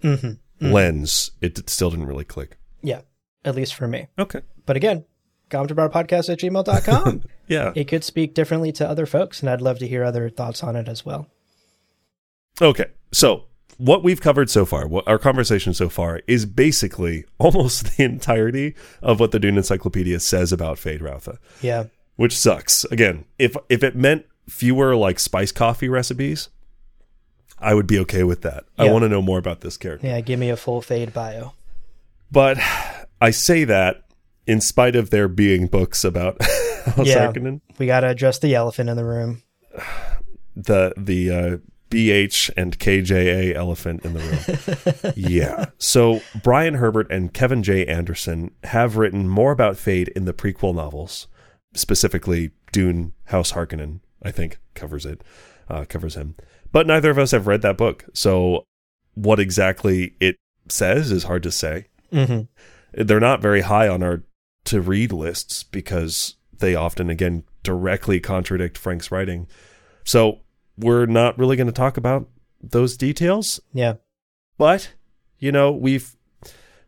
[0.61, 2.57] lens, it still didn't really click.
[2.83, 3.03] Yeah,
[3.45, 4.09] at least for me.
[4.19, 5.05] Okay, But again,
[5.51, 7.23] gomjabbarpodcast at gmail.com.
[7.47, 10.65] yeah, it could speak differently to other folks, and I'd love to hear other thoughts
[10.65, 11.29] on it as well.
[12.61, 12.87] okay.
[13.13, 13.45] So
[13.79, 18.75] what we've covered so far, what our conversation so far, is basically almost the entirety
[19.03, 21.39] of what the Dune Encyclopedia says about Feyd-Rautha.
[21.61, 21.85] Yeah.
[22.17, 22.85] which sucks.
[22.85, 26.49] Again, if if it meant fewer like spice coffee recipes,
[27.59, 28.65] I would be okay with that.
[28.77, 30.07] I want to know more about this character.
[30.09, 31.53] Yeah, give me a full Feyd bio.
[32.31, 32.59] But
[33.21, 34.03] I say that
[34.47, 36.37] in spite of there being books about
[37.03, 37.33] Yeah.
[37.33, 39.43] Harkonnen, We got to address the elephant in the room.
[40.57, 41.57] the the uh,
[41.93, 44.21] BH and KJA elephant in the
[45.05, 45.13] room.
[45.17, 45.67] yeah.
[45.79, 47.87] So Brian Herbert and Kevin J.
[47.87, 51.29] Anderson have written more about Feyd in the prequel novels,
[51.75, 54.01] specifically Dune House Harkonnen.
[54.23, 55.23] I think covers it,
[55.69, 56.37] uh, covers him.
[56.71, 58.65] But neither of us have read that book, so
[59.15, 60.37] what exactly it
[60.69, 61.87] says is hard to say.
[62.11, 62.43] hmm
[62.95, 64.23] They're not very high on our
[64.65, 69.49] to read lists because they often, again, directly contradict Frank's writing.
[70.05, 70.41] So
[70.83, 72.29] we're not really going to talk about
[72.63, 73.61] those details.
[73.73, 73.95] Yeah.
[74.59, 74.93] But,
[75.39, 76.17] you know, we've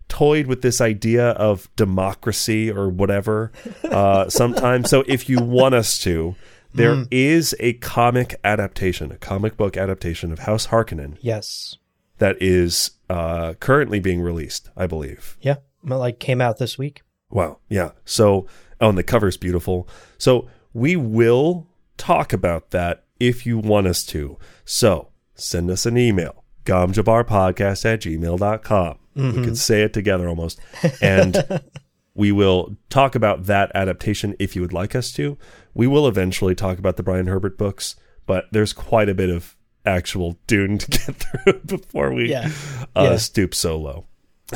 [0.09, 3.51] toyed with this idea of democracy or whatever
[3.85, 4.91] uh, sometimes.
[4.91, 6.35] so if you want us to,
[6.75, 11.77] there is a comic adaptation, a comic book adaptation of House Harkonnen Yes.
[12.19, 15.37] that is uh, currently being released, I believe.
[15.41, 15.57] Yeah.
[15.85, 17.03] Well, Like came out this week.
[17.31, 17.59] Wow.
[17.69, 17.93] Yeah.
[18.05, 18.47] So,
[18.81, 19.89] oh, and the cover's beautiful.
[20.19, 24.39] So, we will talk about that if you want us to.
[24.65, 28.99] So, send us an email, gomjabbarpodcast at gmail.com.
[29.17, 30.59] We could say it together almost.
[31.01, 31.63] And
[32.15, 35.39] we will talk about that adaptation if you would like us to.
[35.73, 37.95] We will eventually talk about the Brian Herbert books,
[38.27, 41.01] but there's quite a bit of actual Dune to get
[41.45, 42.51] through before we Yeah.
[42.97, 43.17] uh, Yeah.
[43.19, 44.07] stoop so low.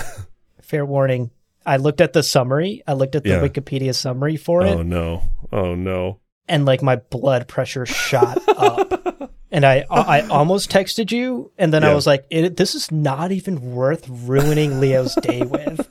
[0.62, 1.30] Fair warning.
[1.64, 2.82] I looked at the summary.
[2.86, 3.40] I looked at the Yeah.
[3.46, 5.22] Wikipedia summary for it, Oh, no.
[5.52, 6.18] Oh, no.
[6.48, 9.32] And like my blood pressure shot up.
[9.50, 13.32] And I I almost texted you, and then I was like, it, "This is not
[13.32, 15.88] even worth ruining Leo's day with."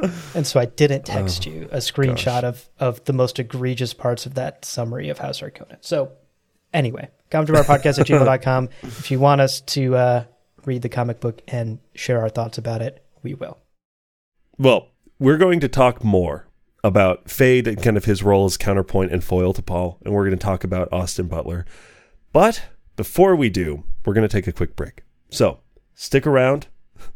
[0.34, 4.24] And so I didn't text Oh, you a screenshot of of the most egregious parts
[4.24, 5.76] of that summary of House Harkonnen.
[5.82, 6.12] So
[6.72, 8.70] anyway, come to our podcast at gmail.com.
[8.82, 10.24] If you want us to uh,
[10.64, 13.58] read the comic book and share our thoughts about it, we will.
[14.56, 16.47] Well, we're going to talk more
[16.88, 20.26] about Feyd and kind of his role as counterpoint and foil to Paul, and we're
[20.26, 21.64] going to talk about Austin Butler.
[22.32, 22.64] But
[22.96, 25.04] before we do, we're going to take a quick break.
[25.30, 25.60] So
[25.94, 26.66] stick around.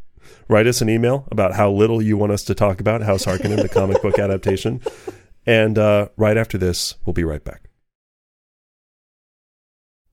[0.49, 3.61] Write us an email about how little you want us to talk about House Harkonnen,
[3.61, 4.81] the comic book adaptation.
[5.45, 7.69] And uh, right after this, we'll be right back.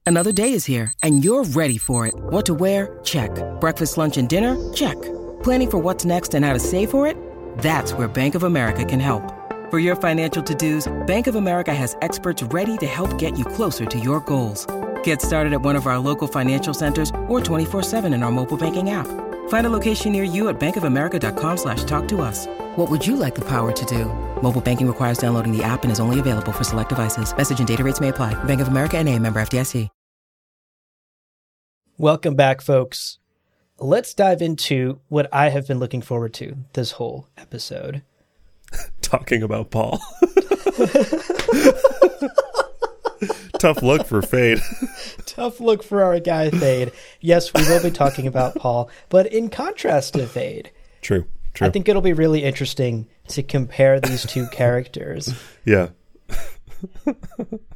[0.05, 2.15] Another day is here, and you're ready for it.
[2.15, 2.99] What to wear?
[3.03, 3.29] Check.
[3.59, 4.57] Breakfast, lunch, and dinner?
[4.73, 4.99] Check.
[5.43, 7.15] Planning for what's next and how to save for it?
[7.59, 9.38] That's where Bank of America can help.
[9.69, 13.85] For your financial to-dos, Bank of America has experts ready to help get you closer
[13.85, 14.65] to your goals.
[15.03, 18.89] Get started at one of our local financial centers or 24-7 in our mobile banking
[18.89, 19.05] app.
[19.49, 22.47] Find a location near you at bankofamerica.com slash talk to us.
[22.77, 24.05] What would you like the power to do?
[24.41, 27.31] Mobile banking requires downloading the app and is only available for select devices.
[27.37, 28.33] Message and data rates may apply.
[28.45, 29.87] Bank of America and a member FDIC.
[31.99, 33.19] Welcome back, folks.
[33.77, 38.03] Let's dive into what I have been looking forward to this whole episode.
[39.01, 39.99] Talking about Paul.
[43.59, 44.61] Tough look for Feyd.
[45.25, 46.93] Tough look for our guy Feyd.
[47.19, 50.67] Yes, we will be talking about Paul, but in contrast to Feyd,
[51.01, 51.25] True.
[51.53, 51.67] True.
[51.67, 55.33] I think it'll be really interesting to compare these two characters.
[55.65, 55.89] yeah.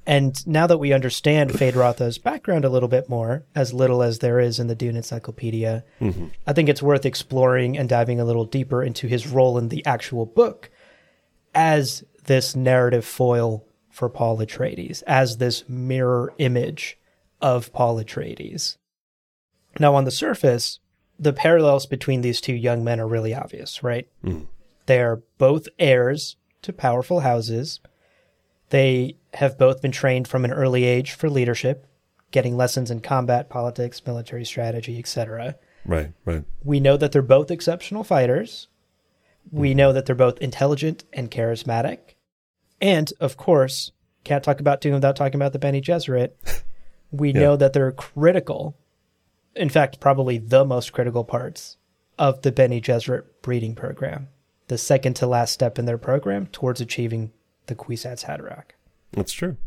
[0.06, 4.40] And now that we understand Feyd-Rautha's background a little bit more, as little as there
[4.40, 6.28] is in the Dune Encyclopedia, mm-hmm.
[6.46, 9.86] I think it's worth exploring and diving a little deeper into his role in the
[9.86, 10.70] actual book
[11.54, 16.98] as this narrative foil for Paul Atreides, as this mirror image
[17.42, 18.78] of Paul Atreides.
[19.80, 20.80] Now, on the surface,
[21.20, 24.08] the parallels between these two young men are really obvious, right?
[24.24, 24.42] Hmm.
[24.86, 27.80] They're both heirs to powerful houses.
[28.70, 31.86] They have both been trained from an early age for leadership,
[32.32, 35.56] getting lessons in combat, politics, military strategy, etc.
[35.86, 36.12] Right.
[36.26, 36.44] Right.
[36.64, 38.68] We know that they're both exceptional fighters.
[39.52, 42.16] We know that they're both intelligent and charismatic.
[42.82, 43.92] And, of course,
[44.24, 46.32] can't talk about Dune without talking about the Bene Gesserit.
[47.14, 48.76] We know that they're critical,
[49.56, 51.78] in fact, probably the most critical parts
[52.18, 54.30] of the Bene Gesserit breeding program,
[54.68, 57.32] the second to last step in their program towards achieving
[57.68, 58.72] the Kwisatz Haderach.
[59.12, 59.58] That's true.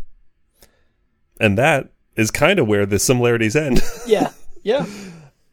[1.39, 3.81] And that is kind of where the similarities end.
[4.07, 4.33] Yeah,
[4.65, 4.85] yeah.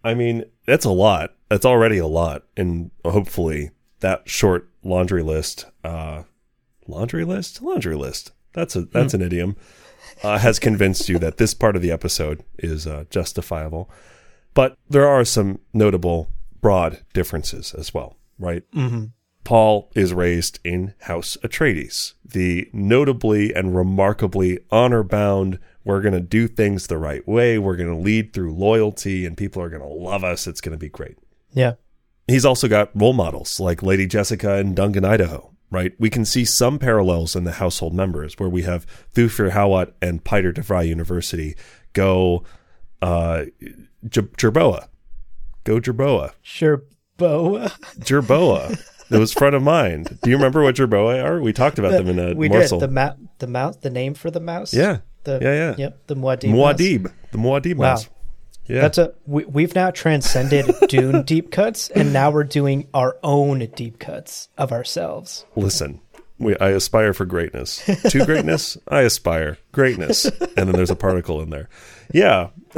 [0.03, 1.35] I mean, that's a lot.
[1.49, 2.43] That's already a lot.
[2.57, 3.69] And hopefully
[4.03, 6.23] that short laundry list, uh,
[6.87, 7.61] laundry list?
[7.61, 8.31] Laundry list.
[8.53, 9.55] That's a, that's an idiom.
[10.21, 13.89] Uh, has convinced you that this part of the episode is uh, justifiable.
[14.53, 16.29] But there are some notable
[16.61, 18.63] broad differences as well, right?
[18.71, 19.05] Mm-hmm.
[19.43, 26.21] Paul is raised in House Atreides, the notably and remarkably honor bound, we're going to
[26.21, 29.81] do things the right way, we're going to lead through loyalty, and people are going
[29.81, 30.47] to love us.
[30.47, 31.17] It's going to be great.
[31.51, 31.73] Yeah.
[32.27, 35.91] He's also got role models like Lady Jessica and Duncan, Idaho, right?
[35.99, 40.23] We can see some parallels in the household members where we have Thufir Hawat and
[40.23, 41.55] Piter DeVry University
[41.93, 42.43] go
[43.01, 43.45] uh,
[44.07, 44.87] J- Jerboa.
[45.65, 46.31] Go Jerboa.
[46.41, 46.83] Sure,
[47.17, 47.71] Boa.
[47.99, 48.79] Jerboa.
[49.11, 50.17] It was front of mind.
[50.23, 51.41] Do you remember what Jerboa are?
[51.41, 52.79] We talked about them in a we morsel.
[52.79, 54.73] did the ma- the mouse, the name for the mouse.
[54.73, 54.99] yeah.
[55.25, 55.75] The, yeah, yeah.
[55.77, 56.49] Yep, the Muad'Dib.
[56.49, 56.75] mouse.
[56.79, 57.11] Muad'Dib.
[57.31, 57.89] The Muad'Dib Wow.
[57.91, 58.09] mouse.
[58.65, 58.81] Yeah.
[58.81, 63.59] That's a we, we've now transcended Dune deep cuts, and now we're doing our own
[63.75, 65.45] deep cuts of ourselves.
[65.55, 65.99] Listen,
[66.39, 67.83] we, I aspire for greatness.
[67.85, 69.57] To greatness, I aspire.
[69.71, 70.25] Greatness.
[70.25, 71.69] And then there's a particle in there.
[72.13, 72.49] Yeah.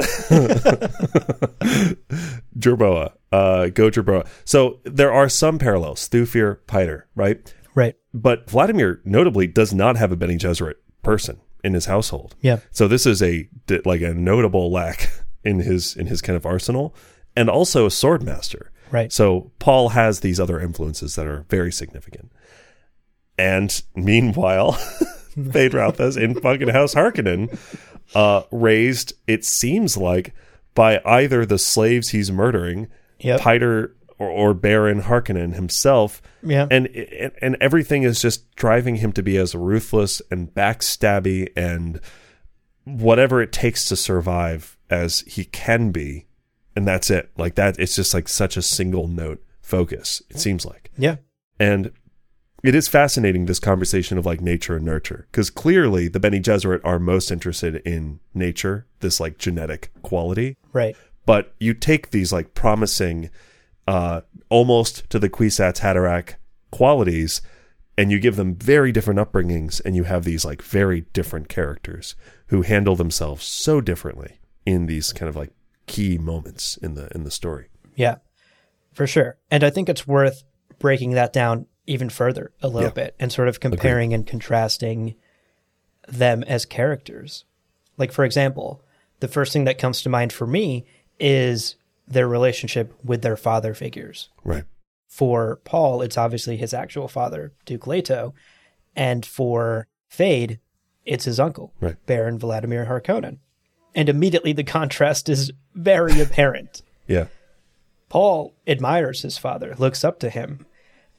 [2.58, 3.12] Jerboa.
[3.32, 4.26] Uh, go Jerboa.
[4.44, 6.08] So there are some parallels.
[6.08, 7.52] Thufir, Piter, right?
[7.74, 7.96] Right.
[8.14, 12.34] But Vladimir notably does not have a Bene Gesserit person in his household.
[12.40, 12.58] Yeah.
[12.70, 13.48] So this is a
[13.84, 15.10] like a notable lack
[15.46, 16.94] in his in his kind of arsenal,
[17.36, 18.70] and also a sword master.
[18.90, 19.12] Right.
[19.12, 22.30] So Paul has these other influences that are very significant.
[23.38, 24.72] And meanwhile,
[25.36, 27.58] Feyd-Rautha's in fucking House Harkonnen,
[28.14, 30.34] uh, raised, it seems like,
[30.74, 32.88] by either the slaves he's murdering,
[33.20, 33.40] Yep.
[33.40, 36.66] Piter or, or Baron Harkonnen himself, Yeah.
[36.70, 42.00] and, and and everything is just driving him to be as ruthless and backstabby and
[42.84, 46.26] whatever it takes to survive as he can be,
[46.74, 47.30] and that's it.
[47.36, 50.22] Like that, it's just like such a single note focus.
[50.30, 51.16] It seems like, Yeah.
[51.58, 51.90] and
[52.62, 56.80] it is fascinating this conversation of like nature and nurture because clearly the Bene Gesserit
[56.84, 60.96] are most interested in nature, this like genetic quality, Right.
[61.26, 63.30] but you take these like promising
[63.86, 66.34] uh almost to the Kwisatz Haderach
[66.72, 67.40] qualities
[67.98, 72.14] and you give them very different upbringings and you have these like very different characters
[72.48, 75.52] who handle themselves so differently in these kind of like
[75.86, 77.68] key moments in the in the story.
[77.94, 78.16] Yeah.
[78.92, 79.38] For sure.
[79.50, 80.42] And I think it's worth
[80.78, 82.94] breaking that down even further a little Yeah.
[82.94, 85.14] bit and sort of comparing and contrasting
[86.08, 87.44] them as characters.
[87.96, 88.82] Like, for example,
[89.20, 90.84] the first thing that comes to mind for me
[91.20, 91.76] is
[92.08, 94.28] their relationship with their father figures.
[94.44, 94.64] Right.
[95.06, 98.34] For Paul, it's obviously his actual father, Duke Leto.
[98.94, 100.58] And for Feyd,
[101.04, 101.96] it's his uncle, Right.
[102.06, 103.38] Baron Vladimir Harkonnen.
[103.96, 106.82] And immediately the contrast is very apparent.
[107.08, 107.26] Yeah.
[108.08, 110.64] Paul admires his father, looks up to him,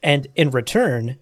[0.02, 1.18] and in return,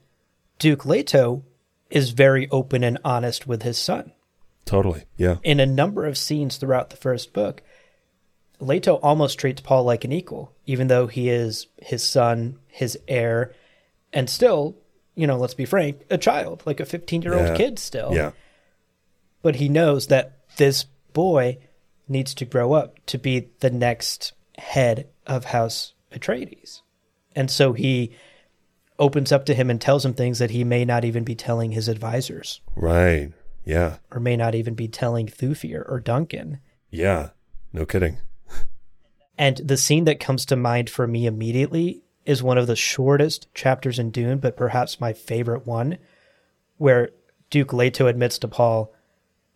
[0.61, 1.43] Duke Leto
[1.91, 4.13] is very open and honest with his son.
[4.65, 5.05] Totally.
[5.17, 5.37] Yeah.
[5.43, 7.63] In a number of scenes throughout the first book,
[8.61, 13.53] Leto almost treats Paul like an equal, even though he is his son, his heir,
[14.13, 14.77] and still,
[15.15, 17.57] you know, let's be frank, a child, like a 15 year old Yeah.
[17.57, 18.33] kid still Yeah.
[19.43, 20.87] but he knows that this
[21.17, 21.57] boy
[22.07, 26.83] needs to grow up to be the next head of House Atreides.
[27.35, 28.13] And so he
[28.99, 31.73] opens up to him and tells him things that he may not even be telling
[31.73, 33.33] his advisors Right.
[33.65, 33.97] Yeah.
[34.11, 36.59] or may not even be telling Thufir or Duncan.
[36.91, 37.31] Yeah.
[37.73, 38.19] No kidding.
[39.39, 43.53] And the scene that comes to mind for me immediately is one of the shortest
[43.55, 45.97] chapters in Dune, but perhaps my favorite one,
[46.77, 47.11] where
[47.51, 48.93] Duke Leto admits to Paul,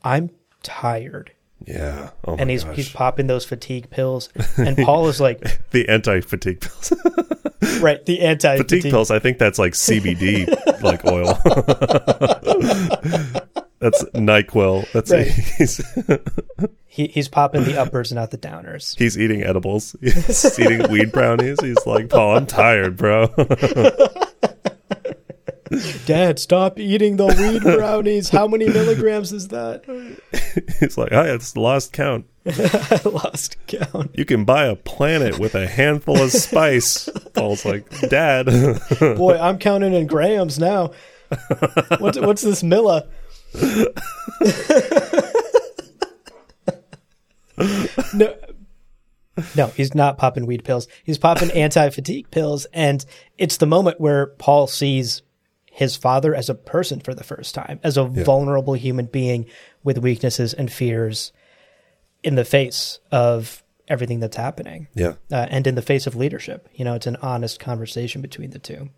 [0.05, 0.31] I'm
[0.63, 1.33] tired.
[1.71, 2.11] Yeah.
[2.27, 2.77] Oh and he's gosh.
[2.77, 4.29] he's popping those fatigue pills.
[4.59, 5.41] And Paul is like,
[5.71, 6.93] the anti-fatigue pills.
[7.81, 9.11] right, the anti fatigue pills.
[9.11, 10.47] I think that's like CBD
[10.83, 11.39] like oil.
[13.79, 14.91] that's Nyquil.
[14.93, 15.27] That's Right.
[15.29, 15.81] he's,
[16.87, 18.99] He, he's popping the uppers, not the downers.
[18.99, 19.95] he's eating edibles.
[20.01, 21.61] He's eating weed brownies.
[21.61, 23.29] He's like, Paul, I'm tired, bro.
[26.05, 28.29] Dad, stop eating the weed brownies.
[28.29, 29.85] How many milligrams is that?
[30.81, 32.27] he's like, oh, it's lost count.
[32.47, 34.11] I lost count.
[34.15, 37.09] You can buy a planet with a handful of spice.
[37.35, 38.47] Paul's like, Dad.
[39.01, 40.91] Boy, I'm counting in grams now.
[41.99, 43.07] What's what's this Milla?
[48.13, 48.35] no,
[49.57, 50.89] no, he's not popping weed pills.
[51.05, 53.05] He's popping anti-fatigue pills, and
[53.39, 55.23] it's the moment where Paul sees
[55.71, 59.47] his father as a person for the first time, as a vulnerable human being
[59.83, 61.33] with weaknesses and fears,
[62.23, 65.15] in the face of everything that's happening yeah.
[65.33, 66.69] uh, and in the face of leadership.
[66.75, 68.91] You know, it's an honest conversation between the two.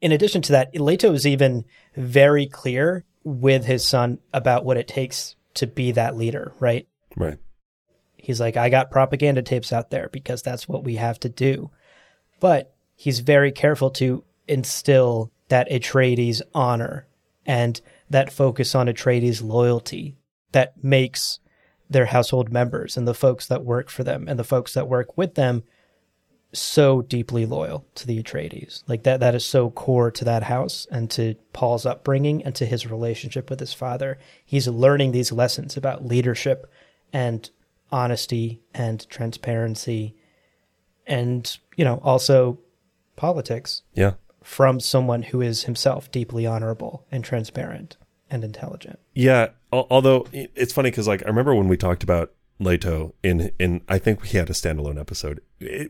[0.00, 1.64] In addition to that, Leto is even
[1.96, 6.86] very clear with his son about what it takes to be that leader, right?
[7.16, 7.38] Right.
[8.16, 11.70] He's like, I got propaganda tapes out there because that's what we have to do.
[12.40, 17.06] But he's very careful to instill that Atreides honor
[17.46, 17.80] and
[18.10, 20.16] that focus on Atreides loyalty
[20.52, 21.40] that makes
[21.88, 25.16] their household members and the folks that work for them and the folks that work
[25.16, 25.62] with them
[26.52, 28.82] so deeply loyal to the Atreides.
[28.86, 32.66] Like that that is so core to that house and to Paul's upbringing and to
[32.66, 34.18] his relationship with his father.
[34.44, 36.70] He's learning these lessons about leadership
[37.12, 37.50] and
[37.90, 40.14] honesty and transparency
[41.06, 42.58] and, you know, also
[43.16, 44.14] politics Yeah.
[44.44, 47.96] From someone who is himself deeply honorable and transparent
[48.30, 48.98] and intelligent.
[49.14, 53.80] Yeah, although it's funny because like I remember when we talked about Leto in in
[53.88, 55.40] I think we had a standalone episode.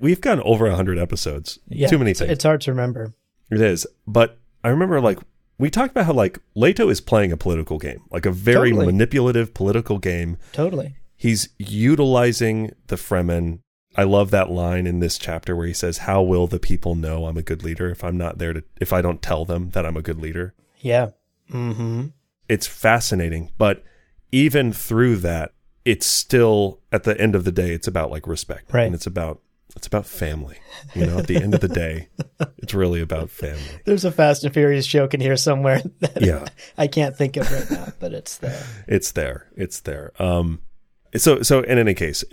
[0.00, 1.58] We've gone over hundred episodes.
[1.68, 2.30] Yeah, Too many it's, things.
[2.32, 3.12] It's hard to remember.
[3.50, 5.18] it is, but I remember like
[5.58, 8.86] we talked about how like Leto is playing a political game, like a very Totally.
[8.86, 10.36] manipulative political game.
[10.52, 10.96] Totally.
[11.16, 13.60] He's utilizing the Fremen.
[13.96, 17.26] I love that line in this chapter where he says, "How will the people know
[17.26, 19.86] I'm a good leader if I'm not there to if I don't tell them that
[19.86, 21.10] I'm a good leader?" Yeah.
[21.52, 22.06] Mm-hmm.
[22.48, 23.84] it's fascinating but
[24.32, 25.52] even through that
[25.84, 28.84] it's still at the end of the day it's about like respect Right.
[28.86, 29.40] and it's about
[29.76, 30.56] it's about family
[30.94, 32.08] you know at the end of the day
[32.58, 36.46] it's really about family There's a Fast and Furious joke in here somewhere that yeah
[36.78, 38.64] I can't think of right now, but it's there.
[38.88, 40.62] it's there it's there um
[41.14, 42.24] so so in any case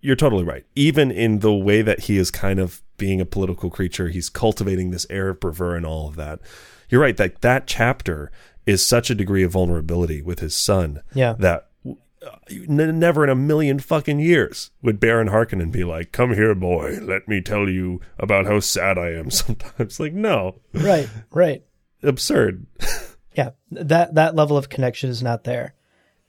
[0.00, 3.70] you're totally right even in the way that he is kind of being a political
[3.70, 6.40] creature he's cultivating this air of bravura and all of that
[6.88, 8.30] you're right that that chapter
[8.66, 11.34] is such a degree of vulnerability with his son Yeah.
[11.38, 16.34] that uh, n- never in a million fucking years would Baron Harkonnen be like, "Come
[16.34, 21.08] here, boy, let me tell you about how sad I am." Sometimes, like, no, Right.
[21.30, 21.62] Right.
[22.02, 22.66] absurd.
[23.34, 23.52] Yeah.
[23.70, 25.72] That that level of connection is not there.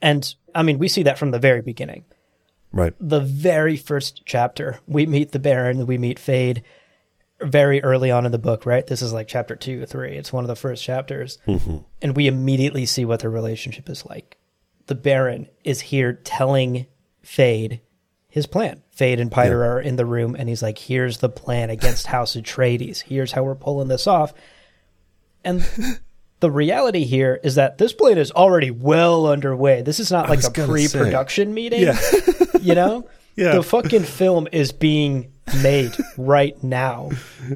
[0.01, 2.05] And I mean, we see that from the very beginning.
[2.71, 2.93] Right?
[2.99, 6.63] The very first chapter, we meet the Baron, we meet Feyd
[7.41, 8.85] very early on in the book, right?
[8.85, 10.15] This is like chapter two or three.
[10.15, 11.37] It's one of the first chapters.
[11.47, 11.77] Mm-hmm.
[12.01, 14.37] And we immediately see what their relationship is like.
[14.87, 16.85] The Baron is here telling
[17.23, 17.79] Feyd
[18.27, 18.81] his plan.
[18.95, 22.35] Feyd and Piter are in the room, and he's like, here's the plan against House
[22.35, 23.01] Atreides.
[23.01, 24.33] Here's how we're pulling this off.
[25.43, 25.67] And
[26.41, 29.81] the reality here is that this plan is already well underway.
[29.81, 31.81] This is not like a pre-production meeting.
[31.83, 31.99] Yeah.
[32.61, 33.07] you know?
[33.37, 33.55] Yeah.
[33.55, 35.31] The fucking film is being
[35.63, 37.11] made right now.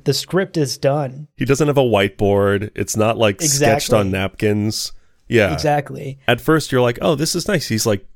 [0.05, 1.27] The script is done.
[1.35, 2.71] He doesn't have a whiteboard.
[2.75, 4.93] It's not like sketched on napkins.
[5.27, 5.51] Yeah.
[5.51, 6.17] Exactly.
[6.29, 8.07] At first, you're like, "Oh, this is nice." He's like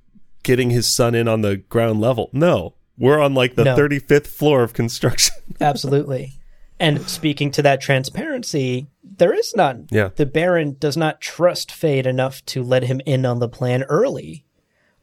[0.44, 2.30] getting his son in on the ground level.
[2.32, 3.76] No, we're on like the No.
[3.76, 5.36] 35th floor of construction.
[5.62, 6.39] Absolutely.
[6.80, 9.88] And speaking to that transparency, there is none.
[9.92, 10.10] Yeah.
[10.16, 14.46] The Baron does not trust Feyd enough to let him in on the plan early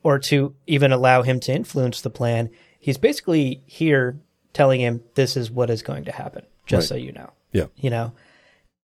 [0.02, 2.48] or to even allow him to influence the plan.
[2.78, 4.18] He's basically here
[4.54, 6.96] telling him this is what is going to happen, just Right.
[6.98, 7.30] so you know.
[7.52, 7.66] yeah.
[7.76, 8.12] You know?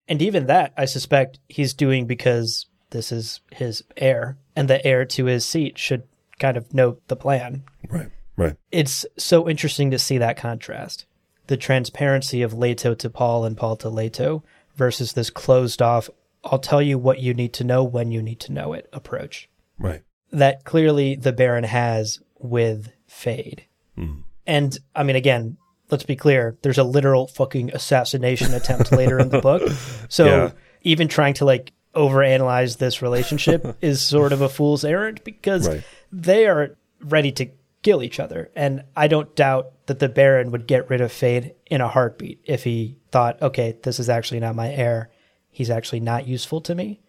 [0.07, 5.03] And even that, I suspect he's doing because this is his heir, and the heir
[5.03, 6.03] to his seat should
[6.39, 7.63] kind of know the plan.
[7.89, 8.09] Right.
[8.37, 8.55] Right.
[8.71, 11.05] It's so interesting to see that contrast.
[11.47, 14.43] The transparency of Leto to Paul and Paul to Leto
[14.75, 16.09] versus this closed off,
[16.43, 19.49] I'll tell you what you need to know when you need to know it approach.
[19.79, 20.03] Right.
[20.31, 23.61] That clearly the Baron has with Feyd.
[23.95, 24.19] Hmm.
[24.45, 25.57] And I mean, again,
[25.89, 29.63] let's be clear, there's a literal fucking assassination attempt later in the book.
[30.09, 30.51] So Yeah.
[30.83, 35.83] even trying to like overanalyze this relationship is sort of a fool's errand because Right.
[36.11, 37.47] they are ready to
[37.87, 38.51] kill each other.
[38.53, 42.41] And I don't doubt that the Baron would get rid of Feyd in a heartbeat
[42.43, 45.09] if he thought, okay, this is actually not my heir.
[45.49, 46.99] He's actually not useful to me.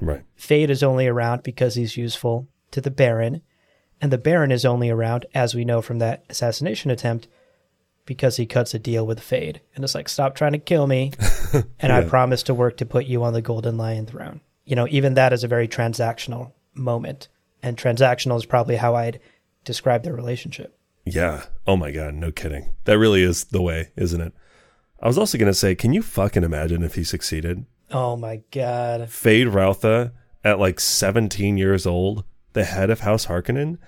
[0.00, 0.24] Right.
[0.36, 3.42] Feyd is only around because he's useful to the Baron,
[4.00, 7.28] and the Baron is only around, as we know from that assassination attempt,
[8.04, 9.60] because he cuts a deal with Feyd.
[9.76, 11.12] And it's like, stop trying to kill me,
[11.78, 14.40] and I promise to work to put you on the Golden Lion throne.
[14.64, 17.28] You know, even that is a very transactional moment,
[17.62, 19.20] and transactional is probably how I'd
[19.68, 20.76] describe their relationship.
[21.04, 21.44] Yeah.
[21.66, 22.14] Oh my God.
[22.14, 22.74] No kidding.
[22.84, 24.32] That really is the way, isn't it?
[25.00, 27.64] I was also going to say, can you fucking imagine if he succeeded?
[27.90, 29.02] Oh my god.
[29.02, 30.12] Feyd-Rautha
[30.44, 33.78] at like 17 years old, the head of House Harkonnen,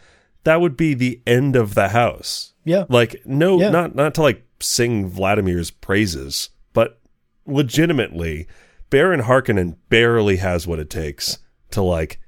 [0.45, 2.55] that would be the end of the house.
[2.65, 2.85] Yeah.
[2.89, 3.71] Like no Yeah.
[3.71, 7.01] not not to like sing Vladimir's praises, but
[7.47, 8.47] legitimately
[8.89, 11.39] Baron Harkonnen barely has what it takes
[11.73, 12.19] to like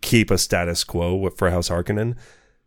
[0.00, 2.16] keep a status quo for House Harkonnen,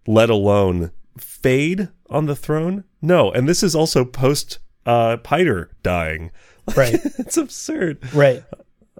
[0.08, 2.84] let alone Feyd on the throne.
[3.02, 6.32] No, and this is also post uh Piter dying.
[6.76, 6.93] Right.
[7.18, 8.14] it's absurd.
[8.14, 8.43] right.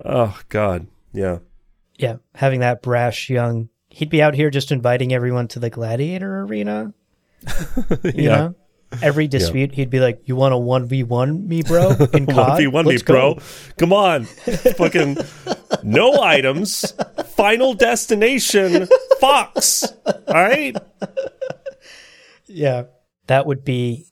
[0.04, 1.40] Oh God, yeah,
[1.98, 2.18] Yeah.
[2.36, 6.94] Having that brash young he'd be out here just inviting everyone to the gladiator arena.
[8.14, 8.36] Yeah.
[8.36, 8.56] know?
[9.02, 11.92] Every dispute, he'd be like, "You want a one v one me, bro?
[12.14, 13.36] In one v one me, bro.
[13.36, 13.42] go."
[13.78, 14.26] Come on,
[14.78, 15.18] fucking
[15.84, 16.94] no items.
[17.36, 18.88] Final destination,
[19.20, 19.84] Fox.
[20.06, 20.76] All right.
[22.48, 22.84] Yeah,
[23.28, 24.08] that would be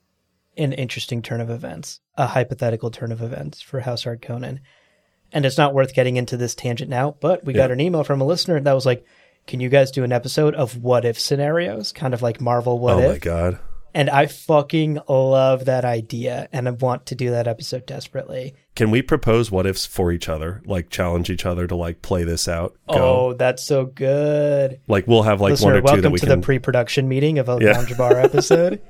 [0.57, 4.61] an interesting turn of events, a hypothetical turn of events for House Conan.
[5.32, 8.21] And it's not worth getting into this tangent now, but we got an email from
[8.21, 9.05] a listener that was like,
[9.45, 12.95] "Can you guys do an episode of what if scenarios, kind of like Marvel What
[12.95, 13.59] oh If?" my God.
[13.93, 18.53] And I fucking love that idea, and I want to do that episode desperately.
[18.75, 20.61] Can we propose what ifs for each other?
[20.65, 22.75] Like challenge each other to like play this out.
[22.87, 22.95] Go.
[23.29, 24.79] Oh, that's so good.
[24.87, 26.39] Like we'll have like Listener, one or two welcome that we to can.
[26.39, 27.71] the pre-production meeting of a Yeah.
[27.71, 28.81] Lounge Bar episode.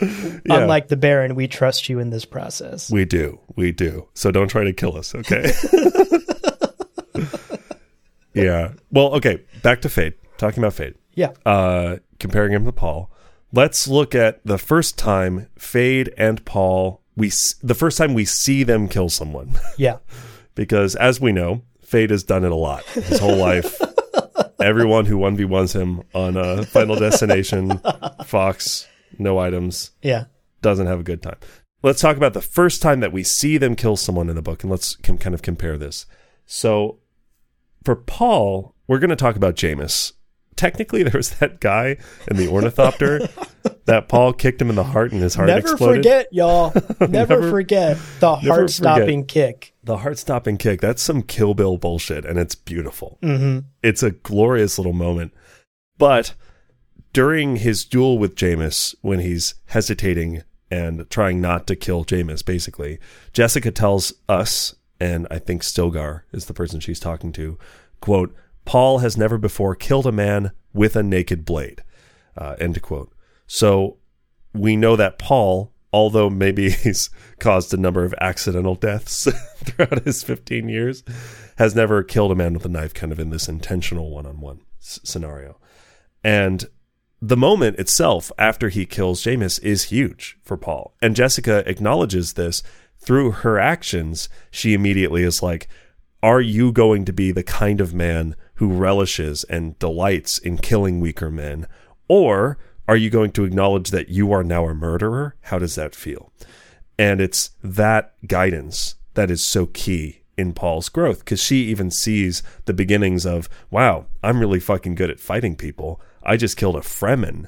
[0.00, 0.38] Yeah.
[0.48, 2.90] Unlike the Baron, we trust you in this process.
[2.90, 4.08] we do, we do.
[4.14, 5.52] So don't try to kill us, okay?
[8.34, 8.72] yeah.
[8.90, 9.42] Well, okay.
[9.62, 10.14] Back to Feyd.
[10.36, 10.94] Talking about Feyd.
[11.14, 13.10] yeah, uh, comparing him to Paul.
[13.54, 17.00] Let's look at the first time Feyd and Paul.
[17.14, 17.30] We
[17.62, 19.98] the first time we see them kill someone, yeah,
[20.56, 23.80] because as we know, Feyd has done it a lot his whole life.
[24.60, 27.80] Everyone who one v ones him on a Final Destination,
[28.24, 28.88] Fox,
[29.20, 30.24] no items, yeah.
[30.60, 31.36] doesn't have a good time.
[31.80, 34.64] Let's talk about the first time that we see them kill someone in the book,
[34.64, 36.06] and let's com- kind of compare this.
[36.44, 36.98] So,
[37.84, 40.12] for Paul, we're going to talk about Jameis.
[40.56, 41.96] Technically, there was that guy
[42.28, 43.28] in the ornithopter
[43.86, 45.96] that Paul kicked him in the heart, and his heart Never exploded.
[46.04, 46.72] forget, y'all.
[47.00, 49.74] Never, Never- forget the heart-stopping kick.
[49.82, 50.80] The heart-stopping kick.
[50.80, 53.18] That's some Kill Bill bullshit, and it's beautiful.
[53.22, 53.66] Mm-hmm.
[53.82, 55.32] It's a glorious little moment.
[55.98, 56.34] But
[57.12, 62.98] during his duel with Jameis, when he's hesitating and trying not to kill Jameis, basically,
[63.32, 67.58] Jessica tells us, and I think Stilgar is the person she's talking to,
[68.00, 68.34] quote,
[68.64, 71.82] Paul has never before killed a man with a naked blade,
[72.36, 73.12] uh, end quote.
[73.46, 73.98] So
[74.52, 79.28] we know that Paul, although maybe he's caused a number of accidental deaths
[79.64, 81.04] throughout his 15 years,
[81.58, 84.40] has never killed a man with a knife kind of in this intentional one on
[84.40, 85.58] one scenario.
[86.22, 86.64] And
[87.20, 90.94] the moment itself after he kills Jameis is huge for Paul.
[91.00, 92.62] And Jessica acknowledges this
[92.98, 94.28] through her actions.
[94.50, 95.68] She immediately is like,
[96.22, 101.00] Are you going to be the kind of man who relishes and delights in killing
[101.00, 101.66] weaker men?
[102.08, 105.36] Or are you going to acknowledge that you are now a murderer?
[105.42, 106.32] How does that feel?
[106.98, 112.42] And it's that guidance that is so key in Paul's growth because she even sees
[112.66, 116.00] the beginnings of, wow, I'm really fucking good at fighting people.
[116.22, 117.46] I just killed a Fremen.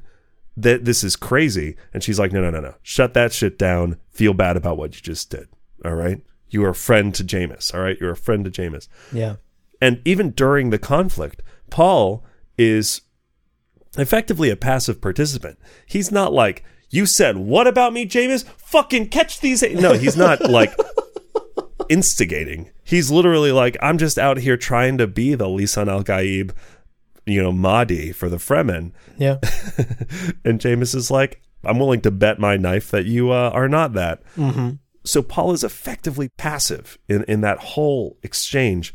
[0.56, 1.76] That this is crazy.
[1.92, 2.74] And she's like, no, no, no, no.
[2.82, 3.98] Shut that shit down.
[4.10, 5.48] Feel bad about what you just did.
[5.84, 6.22] All right.
[6.48, 7.74] You are a friend to Jameis.
[7.74, 7.98] All right.
[8.00, 8.88] You're a friend to Jameis.
[9.12, 9.36] Yeah,
[9.80, 12.24] And even during the conflict, Paul
[12.58, 13.02] is
[13.98, 15.58] effectively a passive participant.
[15.86, 18.44] He's not like, you said, what about me, Jameis?
[18.44, 19.62] Fucking catch these.
[19.62, 20.72] a-" No, he's not like
[21.88, 22.70] instigating.
[22.84, 26.52] He's literally like, I'm just out here trying to be the Lisan al Gaib
[27.26, 28.92] you know, Mahdi for the Fremen.
[29.18, 29.38] Yeah.
[30.44, 33.94] And Jameis is like, I'm willing to bet my knife that you uh, are not
[33.94, 34.22] that.
[34.36, 34.74] Mm-hmm.
[35.04, 38.94] So Paul is effectively passive in, in that whole exchange.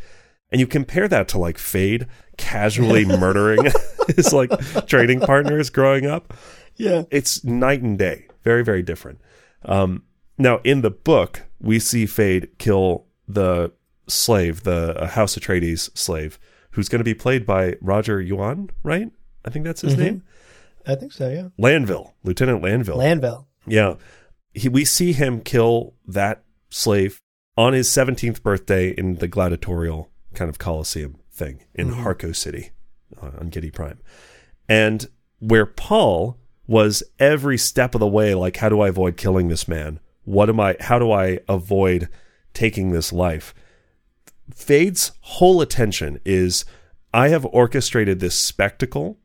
[0.52, 3.72] And you compare that to like Feyd casually murdering
[4.16, 4.52] his like
[4.88, 6.34] trading partners growing up.
[6.76, 7.04] Yeah.
[7.10, 8.28] It's night and day.
[8.44, 9.22] Very, very different.
[9.64, 10.04] Um,
[10.38, 13.72] now, in the book, we see Feyd kill the
[14.08, 16.40] slave, the House Atreides slave,
[16.72, 19.10] who's going to be played by Roger Yuan, right?
[19.46, 20.24] I think that's his name.
[20.86, 21.50] I think so, yeah.
[21.60, 22.98] Lanville, Lieutenant Lanville.
[22.98, 23.46] Landville.
[23.68, 23.96] Yeah.
[24.54, 27.20] He, we see him kill that slave
[27.58, 32.72] on his 17th birthday in the gladiatorial kind of Colosseum thing in Harco City
[33.22, 34.00] uh, on Giedi Prime.
[34.70, 35.08] And
[35.40, 39.68] where Paul was every step of the way like, how do I avoid killing this
[39.68, 40.00] man?
[40.24, 42.08] What am I, how do I avoid
[42.54, 43.54] taking this life?
[44.54, 46.66] Feyd's whole attention is
[47.14, 49.18] I have orchestrated this spectacle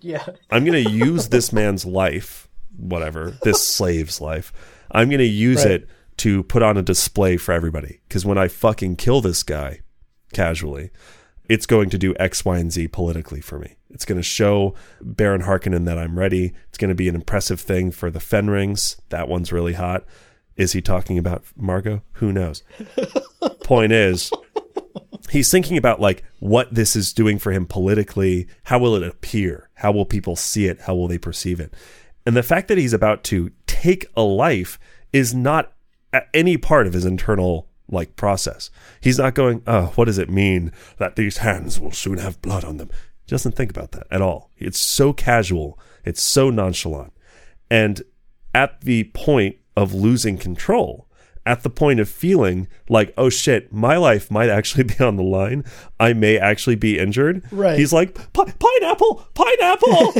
[0.00, 0.24] Yeah.
[0.50, 4.52] I'm going to use this man's life, whatever, this slave's life.
[4.90, 5.72] I'm going to use Right.
[5.82, 5.88] it
[6.18, 8.00] to put on a display for everybody.
[8.08, 9.80] Because when I fucking kill this guy
[10.32, 10.90] casually,
[11.48, 13.76] it's going to do X, Y, and Z politically for me.
[13.90, 16.52] It's going to show Baron Harkonnen that I'm ready.
[16.68, 19.00] It's going to be an impressive thing for the Fenrings.
[19.08, 20.04] That one's really hot.
[20.56, 22.02] Is he talking about Margot?
[22.14, 22.62] Who knows?
[23.64, 24.30] Point is,
[25.30, 28.46] he's thinking about like what this is doing for him politically.
[28.64, 29.70] How will it appear?
[29.74, 30.82] How will people see it?
[30.82, 31.74] How will they perceive it?
[32.26, 34.78] And the fact that he's about to take a life
[35.12, 35.72] is not
[36.34, 38.70] any part of his internal like process.
[39.00, 42.64] He's not going, oh, what does it mean that these hands will soon have blood
[42.64, 42.90] on them?
[43.24, 44.50] He doesn't think about that at all.
[44.58, 45.78] It's so casual.
[46.04, 47.12] It's so nonchalant.
[47.70, 48.02] And
[48.54, 51.06] at the point of losing control,
[51.46, 55.22] at the point of feeling like, oh shit, my life might actually be on the
[55.22, 55.64] line.
[55.98, 57.42] I may actually be injured.
[57.50, 57.78] Right.
[57.78, 60.12] He's like, pineapple, pineapple,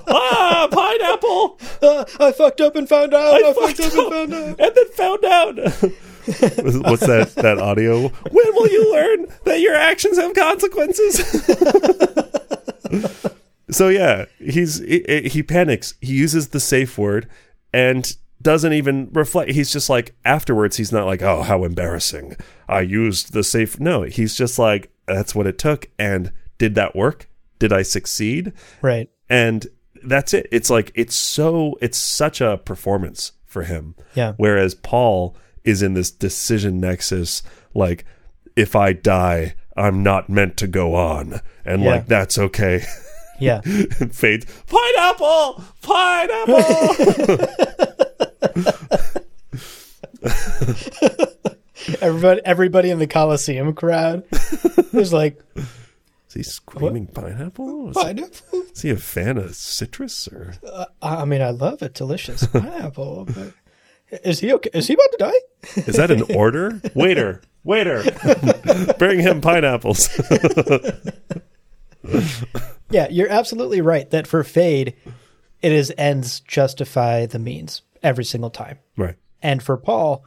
[0.08, 1.60] ah, pineapple.
[1.82, 3.34] Uh, I fucked up and found out.
[3.34, 4.60] I I, fucked fucked up up and found out.
[4.60, 5.92] and then found out.
[6.26, 7.32] What's that?
[7.36, 8.08] That audio?
[8.08, 11.20] When will you learn that your actions have consequences?
[13.70, 15.94] so yeah, he's he, he panics.
[16.00, 17.28] He uses the safe word
[17.72, 19.52] and doesn't even reflect.
[19.52, 20.76] He's just like afterwards.
[20.76, 22.36] He's not like, oh, how embarrassing.
[22.68, 23.78] I used the safe.
[23.80, 25.88] No, he's just like, that's what it took.
[25.98, 27.28] And did that work?
[27.58, 28.52] Did I succeed?
[28.80, 29.08] Right.
[29.28, 29.66] and
[30.04, 34.32] that's it it's like it's so it's such a performance for him Yeah.
[34.36, 37.42] whereas paul is in this decision nexus
[37.74, 38.04] like
[38.56, 41.90] if i die i'm not meant to go on and Yeah.
[41.90, 42.84] like that's okay
[43.40, 43.60] Yeah.
[43.64, 47.38] and Feyd's pineapple pineapple
[52.00, 54.22] Everybody, everybody in the Coliseum crowd
[54.92, 58.62] was like, is he screaming pineapple is, pineapple?
[58.72, 61.94] is he a fan of citrus or uh, I mean, I love it.
[61.94, 63.24] Delicious pineapple.
[63.26, 63.52] But
[64.24, 64.70] is he okay?
[64.74, 65.82] Is he about to die?
[65.90, 68.02] is that an order waiter waiter
[68.98, 70.08] bring him pineapples
[72.90, 74.94] Yeah, you're absolutely right that for Feyd,
[75.62, 78.78] it is ends justify the means every single time.
[78.96, 80.24] right And for Paul,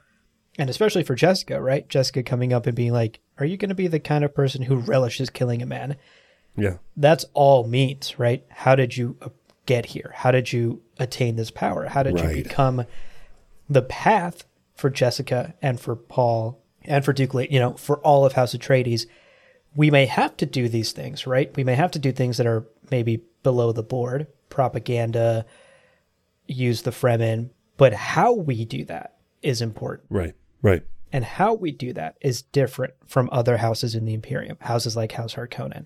[0.58, 1.88] and especially for Jessica, right?
[1.90, 4.64] Jessica coming up and being like, Are you going to be the kind of person
[4.64, 5.98] who relishes killing a man?
[6.58, 8.44] yeah That's all means, right?
[8.50, 9.30] How did you uh,
[9.68, 10.12] get here?
[10.16, 11.86] How did you attain this power?
[11.86, 12.38] How did Right.
[12.38, 12.86] you become
[13.70, 14.46] the path
[14.76, 19.06] for Jessica and for Paul and for Duke, you know, for all of House Atreides?
[19.76, 21.54] We may have to do these things, right?
[21.56, 25.46] We may have to do things that are maybe below the board, propaganda,
[26.48, 30.08] use the Fremen, but how we do that is important.
[30.10, 34.58] right right And how we do that is different from other houses in the Imperium,
[34.62, 35.86] houses like House Harkonnen.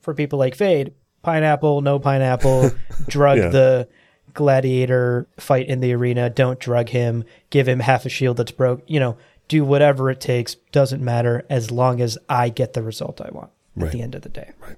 [0.00, 2.70] For people like Feyd, pineapple, no pineapple,
[3.08, 3.48] drug Yeah.
[3.48, 3.88] the
[4.36, 8.82] gladiator fight in the arena, don't drug him, give him half a shield that's broke,
[8.86, 9.16] you know,
[9.48, 13.50] do whatever it takes, doesn't matter as long as I get the result I want
[13.80, 14.52] at the end of the day.
[14.60, 14.76] Right.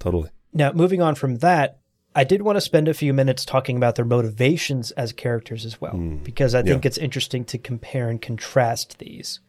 [0.00, 1.78] Totally Now, moving on from that,
[2.16, 5.80] I did want to spend a few minutes talking about their motivations as characters as
[5.80, 6.16] well, hmm.
[6.18, 6.88] because I think Yeah.
[6.88, 9.40] it's interesting to compare and contrast these.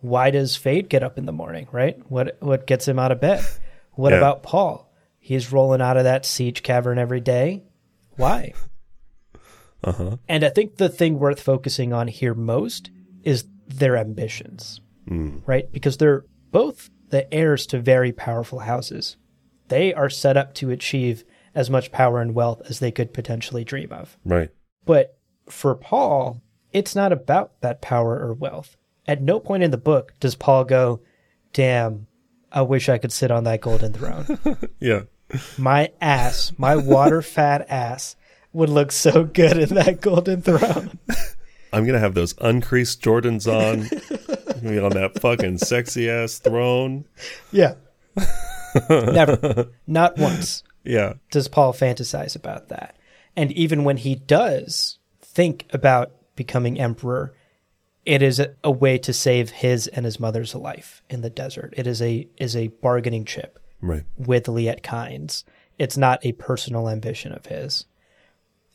[0.00, 1.98] Why does Feyd get up in the morning, right?
[2.08, 3.44] What what gets him out of bed?
[3.94, 4.18] What Yeah.
[4.18, 4.88] about Paul?
[5.18, 7.64] He's rolling out of that sietch cavern every day.
[8.16, 8.52] Why?
[9.84, 12.90] Uh-huh And I think the thing worth focusing on here most
[13.22, 14.80] is their ambitions,
[15.46, 15.70] right?
[15.72, 19.16] Because they're both the heirs to very powerful houses.
[19.68, 21.24] They are set up to achieve
[21.54, 24.16] as much power and wealth as they could potentially dream of.
[24.24, 24.50] right
[24.84, 25.18] But
[25.48, 26.40] for Paul,
[26.72, 28.76] it's not about that power or wealth.
[29.06, 31.00] At no point in the book does Paul go,
[31.52, 32.06] Damn,
[32.52, 34.38] I wish I could sit on that golden throne.
[34.80, 35.02] Yeah.
[35.58, 38.16] my ass, my water fat ass,
[38.52, 40.98] would look so good in that golden throne.
[41.72, 43.82] I'm gonna have those uncreased Jordans on.
[44.62, 47.04] Be on that fucking sexy ass throne.
[47.52, 47.74] Yeah.
[48.90, 49.68] Never.
[49.86, 51.14] Not once Yeah.
[51.30, 52.96] does Paul fantasize about that.
[53.36, 57.34] And even when he does think about becoming emperor,
[58.04, 61.74] it is a, a way to save his and his mother's life in the desert.
[61.76, 64.04] It is a is a bargaining chip Right.
[64.16, 65.44] with Liet Kynes.
[65.78, 67.84] It's not a personal ambition of his.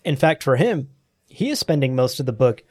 [0.03, 0.89] In fact, for him,
[1.27, 2.63] he is spending most of the book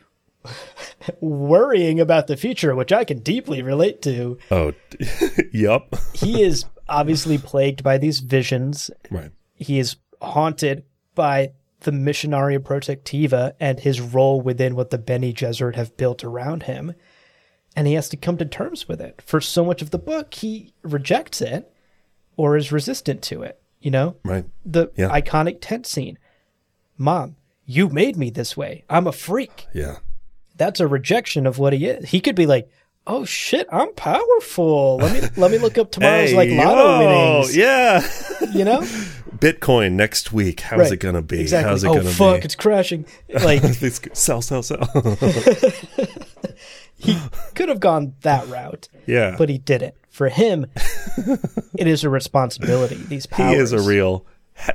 [1.20, 4.38] worrying about the future, which I can deeply relate to.
[4.50, 4.72] Oh,
[5.52, 5.94] yep.
[6.14, 8.90] He is obviously plagued by these visions.
[9.10, 9.30] Right.
[9.54, 15.74] He is haunted by the Missionaria Protectiva and his role within what the Bene Gesserit
[15.76, 16.94] have built around him.
[17.74, 19.22] And he has to come to terms with it.
[19.22, 21.72] For so much of the book, he rejects it
[22.36, 23.60] or is resistant to it.
[23.80, 24.16] You know?
[24.24, 24.44] Right.
[24.64, 25.08] The Yeah.
[25.08, 26.18] iconic tent scene.
[27.02, 27.34] Mom,
[27.66, 28.84] you made me this way.
[28.88, 29.66] I'm a freak.
[29.74, 29.96] Yeah.
[30.56, 32.10] That's a rejection of what he is.
[32.10, 32.70] He could be like,
[33.08, 34.98] "Oh shit, I'm powerful.
[34.98, 37.08] Let me let me look up tomorrow's like lotto yo,
[37.40, 38.08] winnings." Yeah.
[38.52, 38.80] You know?
[39.36, 40.60] Bitcoin next week.
[40.60, 40.92] How's Right.
[40.92, 41.40] it gonna be?
[41.40, 41.68] Exactly.
[41.68, 42.44] How's it oh gonna fuck, be?
[42.44, 43.04] it's crashing.
[43.42, 43.64] Like
[44.12, 44.84] sell, sell, sell.
[46.96, 47.18] he
[47.56, 49.34] could have gone that route, yeah.
[49.36, 49.94] but he didn't.
[50.08, 50.66] For him,
[51.76, 52.94] it is a responsibility.
[52.96, 53.54] These powers.
[53.54, 54.24] he is a real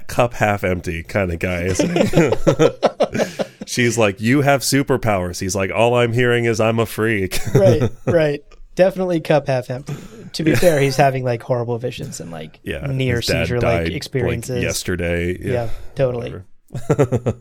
[0.07, 3.45] cup half empty kind of guy, isn't he?
[3.67, 5.39] She's like, you have superpowers.
[5.39, 7.39] He's like, all I'm hearing is I'm a freak.
[7.55, 8.43] right, right.
[8.75, 9.95] Definitely cup half empty.
[10.33, 12.85] To be fair, he's having like horrible visions and like yeah.
[12.87, 14.61] near seizure like experiences.
[14.61, 15.37] yesterday.
[15.39, 15.51] Yeah.
[15.51, 16.41] yeah, totally.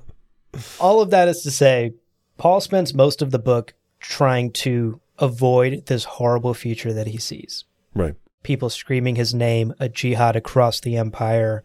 [0.81, 1.93] All of that is to say,
[2.39, 7.65] Paul spends most of the book trying to avoid this horrible future that he sees.
[7.95, 8.15] Right.
[8.43, 11.65] People screaming his name, a jihad across the empire,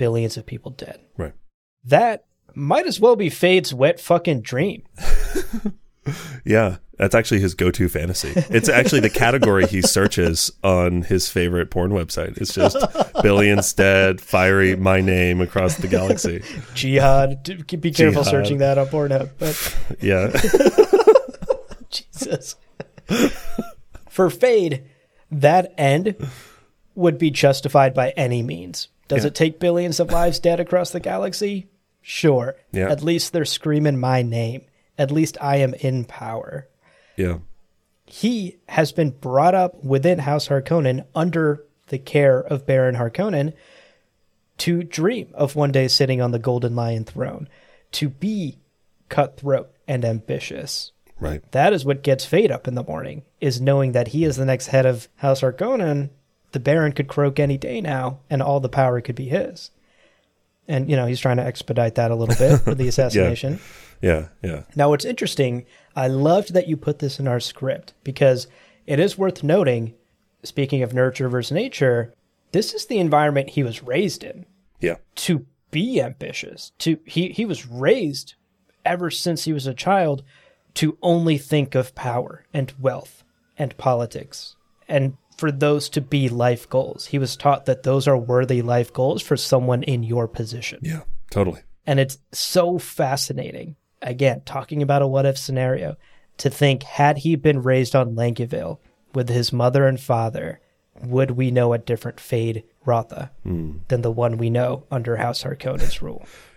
[0.00, 0.98] billions of people dead.
[1.18, 1.34] Right.
[1.84, 2.24] That
[2.54, 4.82] might as well be Feyd's wet fucking dream.
[6.46, 8.32] Yeah, that's actually his go-to fantasy.
[8.34, 12.38] It's actually the category he searches on his favorite porn website.
[12.38, 12.74] It's just
[13.22, 16.42] billions dead, fiery, my name across the galaxy.
[16.74, 17.44] Jihad.
[17.44, 18.26] Be careful Jihad.
[18.26, 19.28] searching that on Pornhub.
[19.38, 20.30] But Yeah,
[21.90, 22.56] Jesus.
[24.08, 24.82] For Feyd,
[25.30, 26.16] that end
[26.94, 28.88] would be justified by any means.
[29.10, 29.28] Does Yeah.
[29.28, 31.68] it take billions of lives dead across the galaxy?
[32.00, 32.56] Sure.
[32.72, 32.90] Yeah.
[32.90, 34.62] At least they're screaming my name.
[34.96, 36.66] At least I am in power.
[37.16, 37.38] yeah,
[38.06, 43.52] He has been brought up within House Harkonnen under the care of Baron Harkonnen
[44.58, 47.48] to dream of one day sitting on the Golden Lion throne,
[47.92, 48.58] to be
[49.08, 50.92] cutthroat and ambitious.
[51.18, 51.42] right.
[51.52, 54.44] That is what gets Feyd up in the morning, is knowing that he is the
[54.46, 56.10] next head of House Harkonnen.
[56.52, 59.70] The Baron could croak any day now, and all the power could be his.
[60.66, 63.60] And, you know, he's trying to expedite that a little bit with the assassination.
[64.00, 68.46] Yeah, yeah, Now, what's interesting, I loved that you put this in our script because
[68.86, 69.94] it is worth noting,
[70.42, 72.14] speaking of nurture versus nature,
[72.52, 74.46] this is the environment he was raised in
[74.80, 76.72] yeah, to be ambitious.
[76.78, 78.34] To he he was raised
[78.84, 80.24] ever since he was a child
[80.74, 83.22] to only think of power and wealth
[83.58, 84.56] and politics
[84.88, 87.06] and for those to be life goals.
[87.06, 90.80] He was taught that those are worthy life goals for someone in your position.
[90.82, 91.02] yeah.
[91.30, 91.62] Totally.
[91.86, 93.76] And it's so fascinating.
[94.02, 95.96] Again, talking about a what if scenario,
[96.38, 98.78] to think had he been raised on Lankiveil
[99.14, 100.60] with his mother and father,
[101.02, 103.78] would we know a different Fade Rotha hmm.
[103.88, 106.26] than the one we know under House Harkonnen's rule?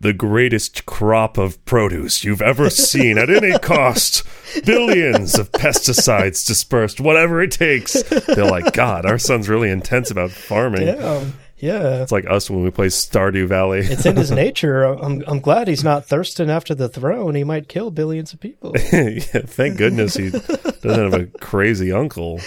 [0.00, 4.22] The greatest crop of produce you've ever seen at any cost.
[4.64, 8.00] Billions of pesticides dispersed, whatever it takes.
[8.04, 10.86] They're like, God, our son's really intense about farming.
[10.86, 11.24] Yeah,
[11.56, 12.02] yeah.
[12.02, 13.80] It's like us when we play Stardew Valley.
[13.80, 14.84] It's in his nature.
[14.84, 17.34] I'm, I'm glad he's not thirsting after the throne.
[17.34, 18.74] He might kill billions of people.
[18.92, 22.38] yeah, thank goodness he doesn't have a crazy uncle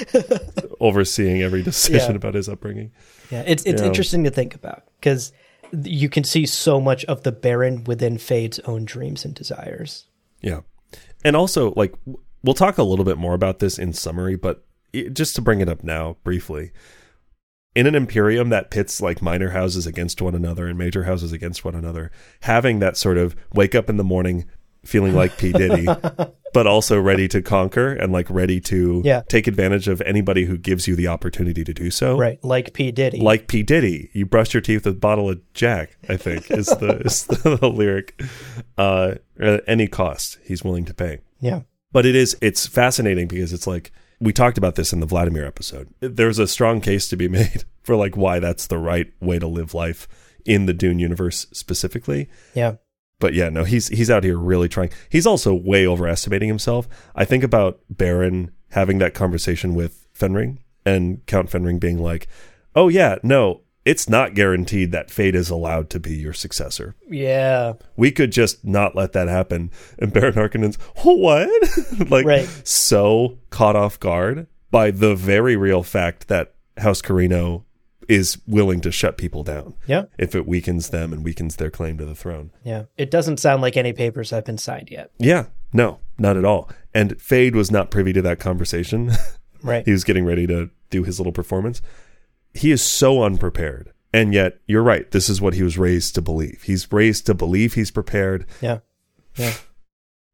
[0.80, 2.16] overseeing every decision Yeah.
[2.16, 2.92] about his upbringing.
[3.30, 3.88] Yeah, it's it's Yeah.
[3.88, 5.32] interesting to think about because
[5.84, 10.06] you can see so much of the Baron within Feyd's own dreams and desires.
[10.42, 10.62] Yeah.
[11.24, 11.94] And also, like,
[12.44, 15.62] we'll talk a little bit more about this in summary, but it, just to bring
[15.62, 16.72] it up now briefly.
[17.74, 21.64] In an Imperium that pits like minor houses against one another and major houses against
[21.64, 22.12] one another,
[22.42, 24.46] having that sort of wake up in the morning
[24.86, 25.52] feeling like P.
[25.52, 25.86] Diddy,
[26.54, 29.22] but also ready to conquer and like ready to Yeah.
[29.30, 32.18] take advantage of anybody who gives you the opportunity to do so.
[32.18, 33.20] Right, like P Diddy.
[33.20, 33.64] Like P.
[33.64, 35.98] Diddy, you brush your teeth with a bottle of Jack.
[36.10, 38.22] I think is the is the, the lyric.
[38.78, 41.20] Uh, at any cost, he's willing to pay.
[41.40, 41.62] yeah,
[41.92, 45.46] But it is it's fascinating because it's like we talked about this in the Vladimir
[45.46, 45.90] episode.
[46.00, 49.48] There's a strong case to be made for like why that's the right way to
[49.48, 50.08] live life
[50.46, 52.30] in the Dune universe specifically.
[52.56, 52.76] Yeah.
[53.22, 54.90] But yeah, no, he's he's out here really trying.
[55.10, 56.90] He's also way overestimating himself.
[57.16, 62.28] I think about Baron having that conversation with Fenring and Count Fenring being like,
[62.76, 66.96] "Oh yeah, no, it's not guaranteed that Feyd is allowed to be your successor.
[67.10, 67.74] Yeah.
[67.96, 71.50] We could just not let that happen." And Baron Harkonnen's, "What?"
[72.10, 72.50] like Right.
[72.64, 77.64] so caught off guard by the very real fact that House Corrino
[78.12, 80.06] is willing to shut people down Yeah.
[80.18, 82.52] if it weakens them and weakens their claim to the throne.
[82.64, 82.84] Yeah.
[82.98, 85.12] It doesn't sound like any papers have been signed yet.
[85.18, 86.70] Yeah, no, not at all.
[86.94, 89.12] And Feyd was not privy to that conversation.
[89.64, 89.86] Right.
[89.86, 91.84] he was getting ready to do his little performance.
[92.52, 93.92] He is so unprepared.
[94.12, 95.10] And yet, you're right.
[95.12, 96.64] This is what he was raised to believe.
[96.64, 98.48] He's raised to believe he's prepared.
[98.60, 98.80] Yeah.
[99.36, 99.54] Yeah.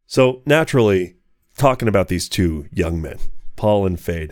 [0.05, 1.17] So, naturally,
[1.57, 3.17] talking about these two young men,
[3.57, 4.31] Paul and Feyd,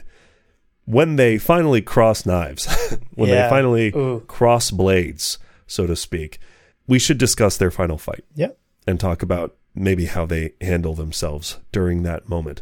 [0.86, 2.66] when they finally cross knives,
[3.16, 3.44] when Yeah.
[3.44, 4.22] they finally Ooh.
[4.28, 6.40] cross blades, so to speak,
[6.88, 8.50] we should discuss their final fight Yeah.
[8.88, 12.62] and talk about maybe how they handle themselves during that moment.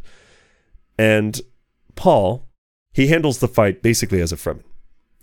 [0.97, 1.39] And
[1.95, 2.47] Paul,
[2.93, 4.63] he handles the fight basically as a Fremen.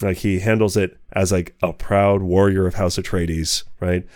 [0.02, 4.06] Like he handles it as like a proud warrior of House Atreides, right?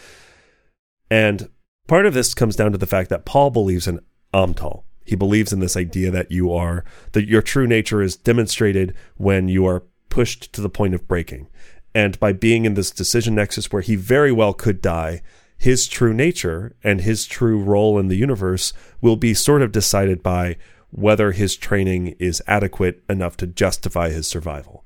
[1.10, 1.48] And
[1.88, 4.00] part of this comes down to the fact that Paul believes in
[4.32, 4.84] Amtal.
[5.04, 9.48] He believes in this idea that you are that your true nature is demonstrated when
[9.48, 11.48] you are pushed to the point of breaking.
[11.94, 15.22] And by being in this decision nexus where he very well could die,
[15.56, 20.22] his true nature and his true role in the universe will be sort of decided
[20.22, 20.56] by
[20.90, 24.84] whether his training is adequate enough to justify his survival.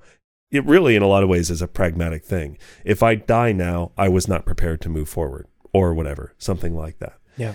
[0.50, 2.56] It really, in a lot of ways, is a pragmatic thing.
[2.84, 6.98] If I die now, I was not prepared to move forward, or whatever, something like
[7.00, 7.18] that.
[7.36, 7.54] Yeah.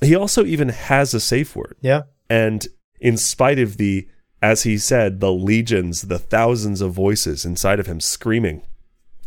[0.00, 1.76] He also even has a safe word.
[1.80, 2.02] Yeah.
[2.28, 2.66] And
[3.00, 4.08] in spite of the,
[4.42, 8.62] as he said, the legions, the thousands of voices inside of him screaming,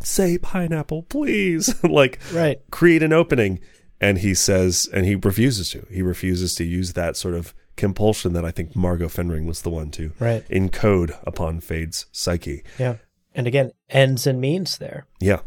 [0.00, 2.60] say pineapple, please, like Right.
[2.70, 3.60] create an opening.
[4.00, 5.84] And he says, and he refuses to.
[5.90, 9.70] He refuses to use that sort of compulsion that I think Margot Fenring was the
[9.70, 10.46] one to Right.
[10.50, 12.62] encode upon Feyd's psyche.
[12.78, 12.96] Yeah.
[13.34, 15.06] And again, ends and means there.
[15.20, 15.40] Yeah.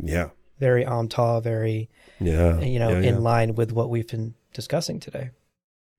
[0.00, 0.30] Yeah.
[0.60, 1.88] Very Amtal, very,
[2.20, 2.60] Yeah.
[2.60, 3.18] you know, yeah, in yeah.
[3.20, 5.30] line with what we've been discussing today.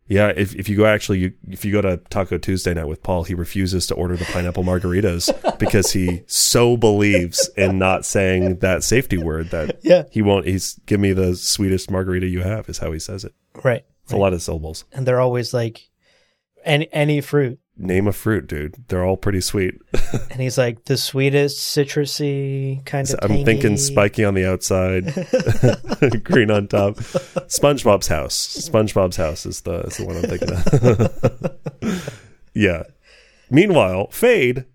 [0.07, 3.03] Yeah, if, if you go actually, you, if you go to Taco Tuesday night with
[3.03, 5.29] Paul, he refuses to order the pineapple margaritas
[5.59, 10.03] because he so believes in not saying that safety word that Yeah.
[10.09, 10.47] he won't.
[10.47, 13.35] He's give me the sweetest margarita you have is how he says it.
[13.63, 13.85] Right.
[14.03, 14.83] It's a lot of syllables.
[14.91, 15.89] And they're always like,
[16.65, 17.59] any, any fruit.
[17.81, 18.75] Name a fruit, dude.
[18.89, 19.75] They're all pretty sweet.
[20.31, 23.45] And he's like, the sweetest, citrusy kind of I'm tangy.
[23.45, 25.05] thinking spiky on the outside,
[26.23, 26.95] green on top.
[26.95, 28.37] SpongeBob's house.
[28.69, 31.99] SpongeBob's house is the is the one I'm thinking of.
[32.53, 32.83] yeah.
[33.51, 34.65] Meanwhile, Feyd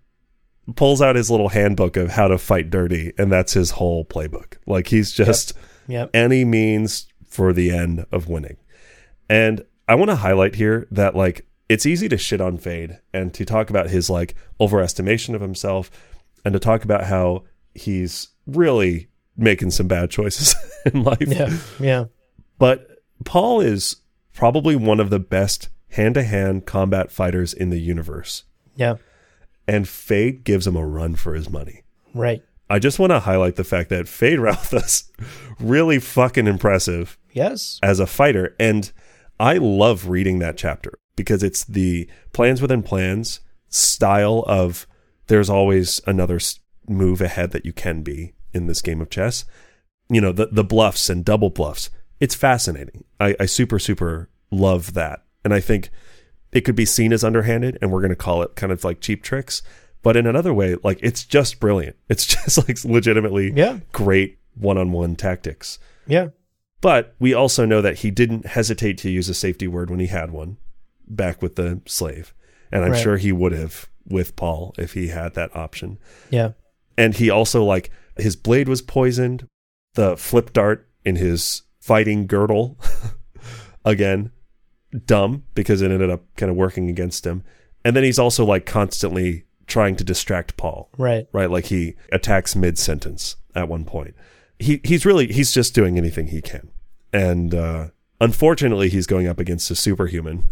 [0.75, 4.55] pulls out his little handbook of how to fight dirty, and that's his whole playbook.
[4.65, 5.53] Like he's just
[5.87, 6.11] Yep.
[6.13, 8.57] any means for the end of winning.
[9.29, 13.33] And I want to highlight here that like it's easy to shit on Feyd and
[13.33, 15.89] to talk about his like overestimation of himself
[16.43, 17.43] and to talk about how
[17.73, 20.55] he's really making some bad choices
[20.85, 21.21] in life.
[21.27, 21.57] Yeah.
[21.79, 22.05] Yeah.
[22.59, 22.87] But
[23.23, 23.97] Paul is
[24.33, 28.43] probably one of the best hand-to-hand combat fighters in the universe.
[28.75, 28.95] Yeah.
[29.67, 31.83] And Feyd gives him a run for his money.
[32.13, 32.43] Right.
[32.69, 35.11] I just want to highlight the fact that Feyd Rautha's
[35.59, 37.79] really fucking impressive Yes.
[37.81, 38.55] as a fighter.
[38.59, 38.91] And
[39.39, 43.39] I love reading that chapter because it's the plans within plans
[43.69, 44.87] style of
[45.27, 46.39] there's always another
[46.87, 49.45] move ahead that you can be in this game of chess.
[50.09, 51.89] You know, the, the bluffs and double bluffs.
[52.19, 53.03] It's fascinating.
[53.19, 55.23] I, I super, super love that.
[55.43, 55.89] And I think
[56.51, 59.01] it could be seen as underhanded and we're going to call it kind of like
[59.01, 59.61] cheap tricks.
[60.03, 61.95] But in another way, like it's just brilliant.
[62.09, 63.79] It's just like legitimately Yeah.
[63.91, 65.79] great one on one tactics.
[66.07, 66.27] Yeah.
[66.81, 70.07] But we also know that he didn't hesitate to use a safety word when he
[70.07, 70.57] had one
[71.07, 72.33] back with the slave.
[72.71, 73.01] And I'm Right.
[73.01, 75.97] sure he would have with Paul if he had that option.
[76.29, 76.51] Yeah.
[76.97, 79.47] And he also, like, his blade was poisoned,
[79.95, 82.77] the flip dart in his fighting girdle,
[83.85, 84.31] again,
[85.05, 87.43] dumb because it ended up kind of working against him.
[87.83, 91.27] And then he's also, like, constantly trying to distract Paul Right.
[91.33, 91.49] right?
[91.49, 94.13] Like he attacks mid sentence at one point.
[94.59, 96.69] He he's really he's just doing anything he can,
[97.11, 97.87] and uh,
[98.21, 100.43] unfortunately, he's going up against a superhuman.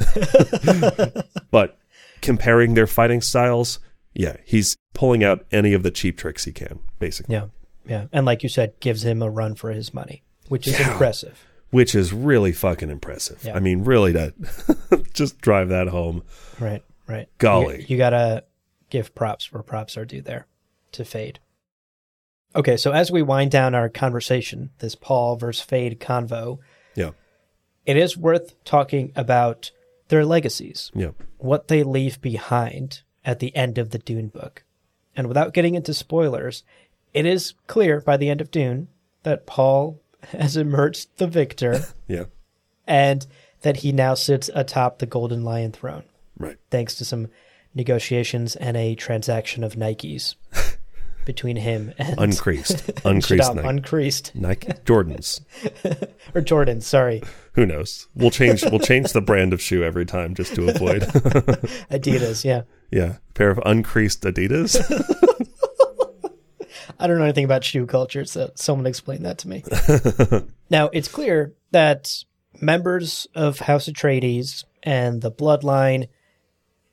[1.52, 1.78] but
[2.22, 3.80] comparing their fighting styles,
[4.14, 7.46] yeah, he's pulling out any of the cheap tricks he can, basically, Yeah.
[7.86, 8.06] Yeah.
[8.14, 10.92] And like you said, gives him a run for his money, which is Yeah.
[10.92, 11.46] impressive.
[11.72, 13.44] which is really fucking impressive.
[13.44, 13.56] Yeah.
[13.56, 14.32] I mean, really to
[15.14, 16.24] just drive that home.
[16.60, 16.84] Right.
[17.08, 17.28] right.
[17.40, 17.80] Golly.
[17.82, 18.44] You, you gotta
[18.92, 20.46] give props where props are due there
[20.92, 21.38] to Feyd.
[22.56, 26.60] Okay, so as we wind down our conversation, this Paul versus Feyd convo.
[27.86, 29.72] It is worth talking about
[30.10, 31.12] their legacies, Yeah.
[31.38, 34.64] what they leave behind at the end of the Dune book.
[35.16, 36.64] And without getting into spoilers,
[37.14, 38.88] it is clear by the end of Dune
[39.24, 42.26] that Paul has emerged the victor Yeah.
[42.88, 43.26] and
[43.62, 46.04] that he now sits atop the Golden Lion throne,
[46.38, 46.58] Right.
[46.70, 47.28] thanks to some
[47.76, 50.36] negotiations and a transaction of Nikes
[51.26, 52.90] between him and Uncreased.
[53.06, 53.68] Uncreased Shaddam, Nike.
[53.68, 54.68] uncreased Nike.
[54.86, 55.42] Jordans.
[56.36, 56.82] or Jordan.
[56.82, 57.22] Sorry,
[57.54, 58.08] Who knows?
[58.16, 61.02] We'll change we'll change the brand of shoe every time just to avoid
[61.92, 62.44] Adidas.
[62.44, 62.62] Yeah,
[62.92, 63.18] Yeah.
[63.34, 64.78] Pair of uncreased Adidas.
[67.00, 69.64] I don't know anything about shoe culture, so someone explain that to me.
[70.70, 72.24] now it's clear that
[72.62, 76.08] members of House Atreides and the bloodline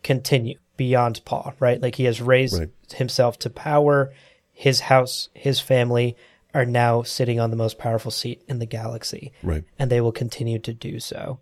[0.03, 1.78] continue beyond Paul, right?
[1.78, 2.70] Like he has raised Right.
[2.95, 4.14] himself to power.
[4.51, 6.16] His house, his family
[6.55, 9.64] are now sitting on the most powerful seat in the galaxy, Right.
[9.78, 11.39] and they will continue to do so.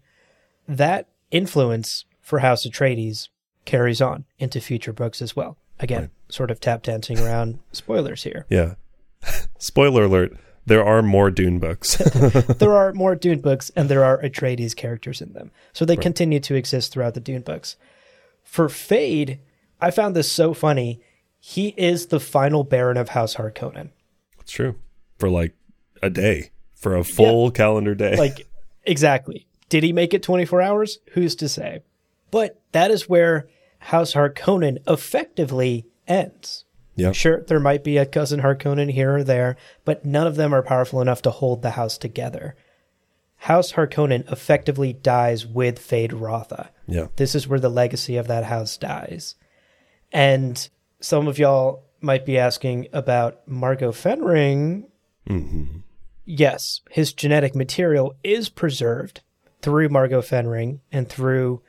[0.66, 3.28] That influence for House Atreides
[3.64, 5.56] carries on into future books as well.
[5.78, 6.10] Again, Right.
[6.30, 8.44] sort of tap dancing around spoilers here.
[8.50, 8.74] Yeah.
[9.58, 10.36] Spoiler alert.
[10.66, 11.96] There are more Dune books.
[12.58, 15.52] there are more Dune books and there are Atreides characters in them.
[15.72, 17.76] So they continue to exist throughout the Dune books.
[18.48, 19.38] For Feyd,
[19.80, 21.00] I found this so funny.
[21.38, 23.90] He is the final Baron of House Harkonnen.
[24.40, 24.74] it's true.
[25.18, 25.54] For like
[26.02, 26.50] a day.
[26.74, 28.16] For a full calendar day.
[28.18, 28.48] Like,
[28.84, 29.46] exactly.
[29.68, 30.98] Did he make it 24 hours?
[31.12, 31.82] Who's to say?
[32.30, 33.48] But that is where
[33.80, 36.64] House Harkonnen effectively ends.
[36.96, 37.12] yeah.
[37.12, 40.62] Sure, there might be a cousin Harkonnen here or there, but none of them are
[40.62, 42.56] powerful enough to hold the house together.
[43.42, 46.68] House Harkonnen effectively dies with Feyd-Rautha.
[46.86, 47.06] Yeah.
[47.16, 49.36] This is where the legacy of that house dies.
[50.12, 50.68] And
[51.00, 54.84] some of y'all might be asking about Margot Fenring.
[55.28, 55.78] Mm-hmm.
[56.24, 59.20] Yes, his genetic material is preserved
[59.62, 61.62] through Margot Fenring and through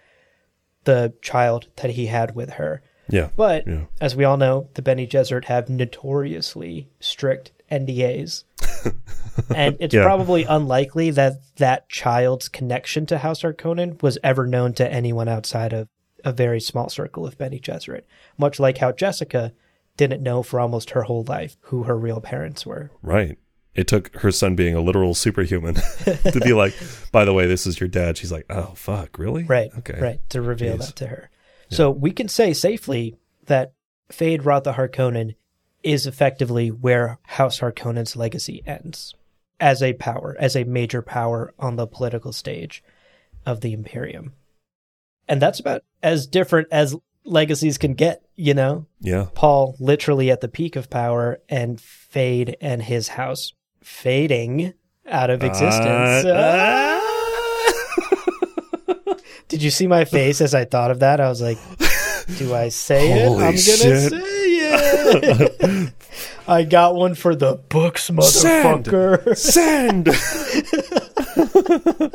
[0.86, 2.82] the child that he had with her.
[3.10, 3.30] Yeah.
[3.36, 3.86] But Yeah.
[4.02, 8.44] as we all know, the Bene Gesserit have notoriously strict NDAs.
[9.56, 10.04] and it's Yeah.
[10.04, 15.74] probably unlikely that that child's connection to House Harkonnen was ever known to anyone outside
[15.74, 15.88] of
[16.26, 18.02] a very small circle of Bene Gesserit.
[18.38, 19.54] Much like how Jessica
[19.98, 22.92] didn't know for almost her whole life who her real parents were.
[23.02, 23.38] Right.
[23.76, 25.76] It took her son being a literal superhuman
[26.06, 26.74] to be like,
[27.12, 28.18] by the way, this is your dad.
[28.18, 29.44] She's like, oh, fuck, really?
[29.44, 29.70] Right.
[29.80, 30.00] Okay.
[30.00, 30.20] Right.
[30.30, 30.88] To reveal Jeez.
[30.88, 31.30] that to her.
[31.70, 33.16] So we can say safely
[33.46, 33.74] that
[34.12, 35.36] Feyd-Rautha Harkonnen
[35.84, 39.14] is effectively where House Harkonnen's legacy ends
[39.60, 42.84] as a power, as a major power on the political stage
[43.46, 44.34] of the Imperium.
[45.28, 48.88] And that's about as different as legacies can get, you know?
[49.00, 49.28] Yeah.
[49.34, 53.54] Paul literally at the peak of power and Feyd and his house
[53.84, 54.74] fading
[55.08, 56.26] out of existence.
[56.26, 57.00] Uh,
[59.48, 61.20] Did you see my face as I thought of that?
[61.20, 61.58] I was like,
[62.38, 63.30] do I say it?
[63.30, 64.59] I'm going to say it.
[66.48, 69.36] I got one for the books, motherfucker.
[69.38, 70.08] Send.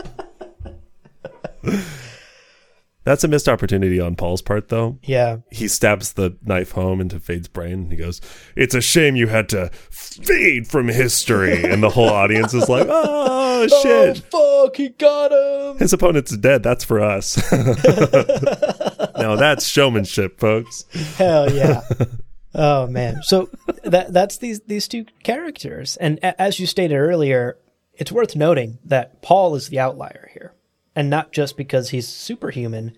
[3.05, 4.99] That's a missed opportunity on Paul's part, though.
[5.03, 5.37] yeah.
[5.51, 7.73] He stabs the knife home into Feyd's brain.
[7.73, 8.23] And he goes,
[8.57, 12.87] "It's a shame you had to fade from history." And the whole audience is like,
[12.89, 14.77] "Oh, oh shit!" Oh, fuck.
[14.77, 15.79] He got him.
[15.79, 16.63] His opponent's dead.
[16.63, 17.37] That's for us.
[17.53, 20.85] now that's showmanship, folks.
[21.17, 21.83] Hell yeah.
[22.55, 23.23] Oh man.
[23.23, 23.51] So
[23.83, 27.59] that that's these these two characters, and a- as you stated earlier,
[27.95, 30.53] it's worth noting that Paul is the outlier here,
[30.95, 32.97] and not just because he's superhuman,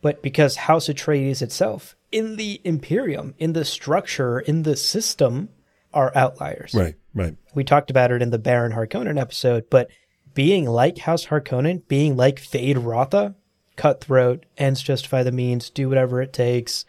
[0.00, 5.50] but because House Atreides itself, in the Imperium, in the structure, in the system,
[5.92, 6.74] are outliers.
[6.74, 7.36] Right, right.
[7.54, 9.88] We talked about it in the Baron Harkonnen episode, but
[10.34, 13.34] being like House Harkonnen, being like Feyd-Rautha,
[13.76, 16.84] cutthroat, ends justify the means, do whatever it takes,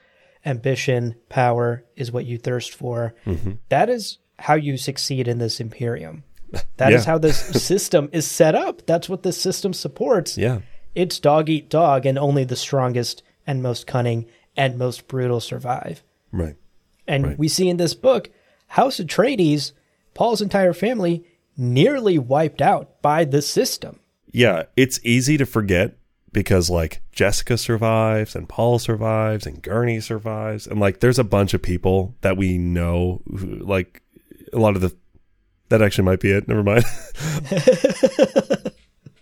[0.47, 3.13] ambition, power is what you thirst for.
[3.25, 3.51] Mm-hmm.
[3.69, 6.23] That is how you succeed in this Imperium.
[6.77, 7.11] That is Yeah.
[7.11, 8.85] how this system is set up.
[8.85, 10.37] That's what this system supports.
[10.37, 10.59] Yeah,
[10.95, 14.25] It's dog eat dog, and only the strongest and most cunning
[14.55, 16.03] and most brutal survive.
[16.31, 16.55] right.
[17.09, 17.39] And Right.
[17.39, 18.29] we see in this book,
[18.67, 19.71] House Atreides,
[20.13, 21.23] Paul's entire family,
[21.55, 23.99] nearly wiped out by the system.
[24.31, 25.95] Yeah, it's easy to forget
[26.37, 31.55] because like Jessica survives and Paul survives and Gurney survives and like there's a bunch
[31.55, 34.03] of people that we know who, like
[34.53, 34.95] a lot of the
[35.69, 36.47] that actually might be it.
[36.47, 36.85] Never mind.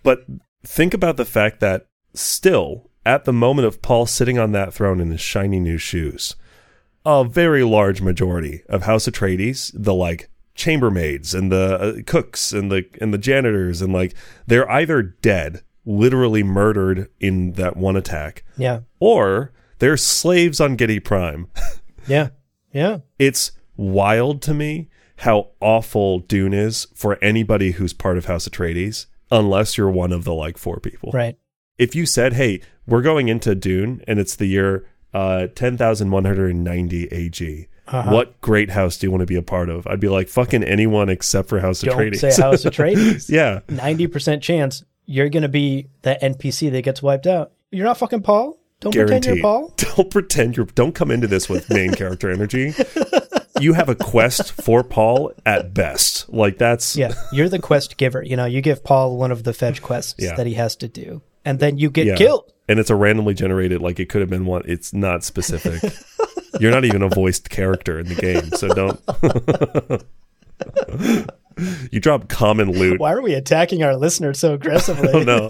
[0.03, 0.25] but
[0.65, 4.99] think about the fact that still at the moment of Paul sitting on that throne
[4.99, 6.35] in his shiny new shoes,
[7.05, 12.69] a very large majority of House Atreides, the like chambermaids and the uh, cooks and
[12.69, 14.13] the and the janitors and like
[14.47, 18.81] they're either dead, literally murdered in that one attack, Yeah.
[18.99, 21.47] or they're slaves on Giedi Prime.
[22.07, 22.29] Yeah.
[22.71, 22.99] Yeah.
[23.17, 29.05] it's wild to me how awful Dune is for anybody who's part of House Atreides,
[29.31, 31.09] unless you're one of the like four people.
[31.13, 31.37] Right.
[31.79, 36.11] If you said, "Hey, we're going into Dune, and it's the year uh, ten thousand
[36.11, 38.11] one hundred and ninety AG," Uh-huh.
[38.11, 39.87] what great house do you want to be a part of?
[39.87, 43.29] I'd be like, "Fucking anyone except for House Don't Atreides." say House Atreides.
[43.29, 47.51] yeah, 90% chance you're going to be the NPC that gets wiped out.
[47.71, 48.57] You're not fucking Paul.
[48.81, 49.73] Don't pretend you're Paul.
[49.77, 50.65] Don't pretend you're.
[50.67, 52.73] Don't come into this with main character energy.
[53.59, 56.27] You have a quest for Paul at best.
[56.29, 57.13] Like that's Yeah.
[57.31, 58.21] You're the quest giver.
[58.21, 60.35] You know, you give Paul one of the fetch quests Yeah.
[60.35, 62.15] that he has to do, and then you get Yeah.
[62.15, 62.51] killed.
[62.67, 65.81] and it's a randomly generated like it could have been one it's not specific
[66.59, 68.99] you're not even a voiced character in the game so don't
[71.91, 72.99] you drop common loot.
[72.99, 75.09] Why are we attacking our listeners so aggressively?
[75.13, 75.49] oh no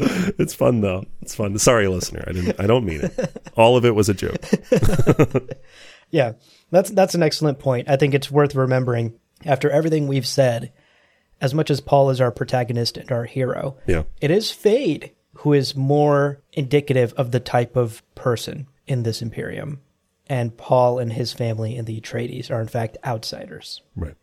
[0.38, 1.04] it's fun though.
[1.22, 1.58] It's fun.
[1.58, 2.24] Sorry listener.
[2.26, 3.50] I didn't i don't mean it.
[3.56, 4.44] All of it was a joke.
[6.10, 6.32] Yeah,
[6.70, 7.88] that's that's an excellent point.
[7.88, 10.72] I think it's worth remembering after everything we've said.
[11.40, 14.02] As much as Paul is our protagonist and our hero, yeah.
[14.20, 19.80] it is Feyd who is more indicative of the type of person in this Imperium,
[20.26, 23.82] and Paul and his family and the Atreides are in fact outsiders.
[23.94, 24.16] right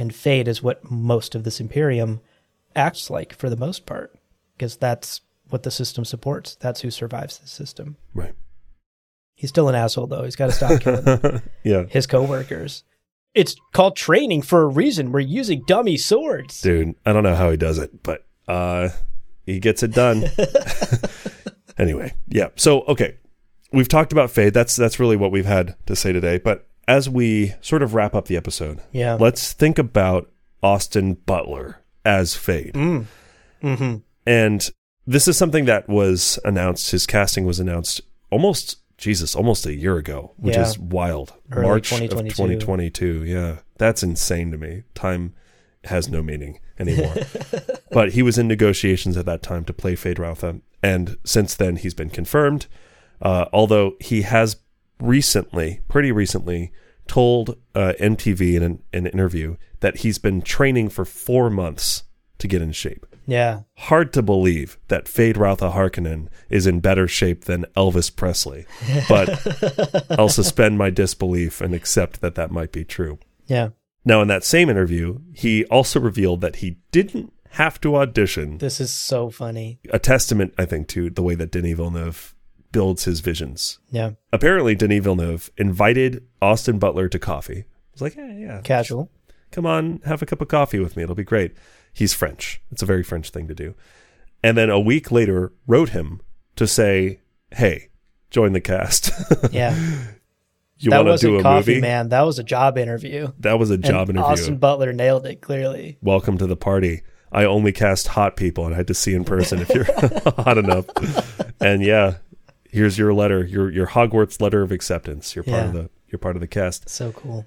[0.00, 2.22] And Feyd is what most of this Imperium
[2.74, 4.14] acts like for the most part,
[4.56, 5.20] because that's
[5.50, 6.54] what the system supports.
[6.54, 7.98] That's who survives the system.
[8.14, 8.32] right
[9.34, 10.24] He's still an asshole though.
[10.24, 12.82] He's got to stop killing yeah his coworkers.
[13.34, 15.12] It's called training for a reason.
[15.12, 16.62] We're using dummy swords.
[16.62, 18.88] dude i don't know how he does it but uh
[19.44, 20.24] he gets it done
[21.78, 23.18] anyway yeah so okay
[23.70, 27.08] we've talked about Feyd that's that's really what we've had to say today but as
[27.08, 29.14] we sort of wrap up the episode Yeah.
[29.14, 30.30] let's think about
[30.62, 33.04] austin butler as Feyd Mm.
[33.62, 33.96] Mm-hmm.
[34.26, 34.70] and
[35.06, 39.96] this is something that was announced his casting was announced almost jesus almost a year
[39.96, 40.62] ago which Yeah.
[40.66, 42.28] is wild Early march 2022.
[42.28, 45.32] of 2022 yeah that's insane to me time
[45.84, 47.14] has no meaning anymore
[47.92, 51.94] but he was in negotiations at that time to play Feyd-Rautha, and since then he's
[51.94, 52.66] been confirmed.
[53.22, 54.56] Uh, although he has
[55.00, 56.72] recently, pretty recently,
[57.10, 62.04] told uh, MTV in an, an interview that he's been training for four months
[62.38, 63.04] to get in shape.
[63.26, 63.62] Yeah.
[63.78, 68.64] Hard to believe that Feyd-Rautha Harkonnen is in better shape than Elvis Presley,
[69.08, 69.28] but
[70.18, 73.18] I'll suspend my disbelief and accept that that might be true.
[73.46, 73.70] Yeah.
[74.04, 78.80] Now, in that same interview, he also revealed that he didn't have to audition This
[78.80, 79.80] is so funny.
[79.90, 82.36] a testament, I think, to the way that Denis Villeneuve
[82.72, 83.78] builds his visions.
[83.90, 84.12] Yeah.
[84.32, 87.64] Apparently, Denis Villeneuve invited Austin Butler to coffee.
[87.92, 89.10] He's like, yeah, yeah, Casual.
[89.50, 91.02] come on, have a cup of coffee with me.
[91.02, 91.54] It'll be great.
[91.92, 92.62] He's French.
[92.70, 93.74] It's a very French thing to do.
[94.42, 96.20] And then a week later, wrote him
[96.56, 97.20] to say,
[97.52, 97.88] hey,
[98.30, 99.10] join the cast.
[99.52, 99.74] Yeah.
[100.78, 101.80] you that want to wasn't do a coffee, movie?
[101.80, 102.08] man.
[102.10, 103.32] That was a job interview.
[103.40, 104.32] That was a job and interview.
[104.32, 105.98] Austin Butler nailed it clearly.
[106.00, 107.02] welcome to the party.
[107.32, 109.84] I only cast hot people and I had to see in person if you're
[110.42, 110.86] hot enough.
[111.60, 112.14] And yeah,
[112.70, 115.34] here's your letter, your your Hogwarts letter of acceptance.
[115.34, 116.88] You're part of the you're part of the cast.
[116.88, 117.46] So cool.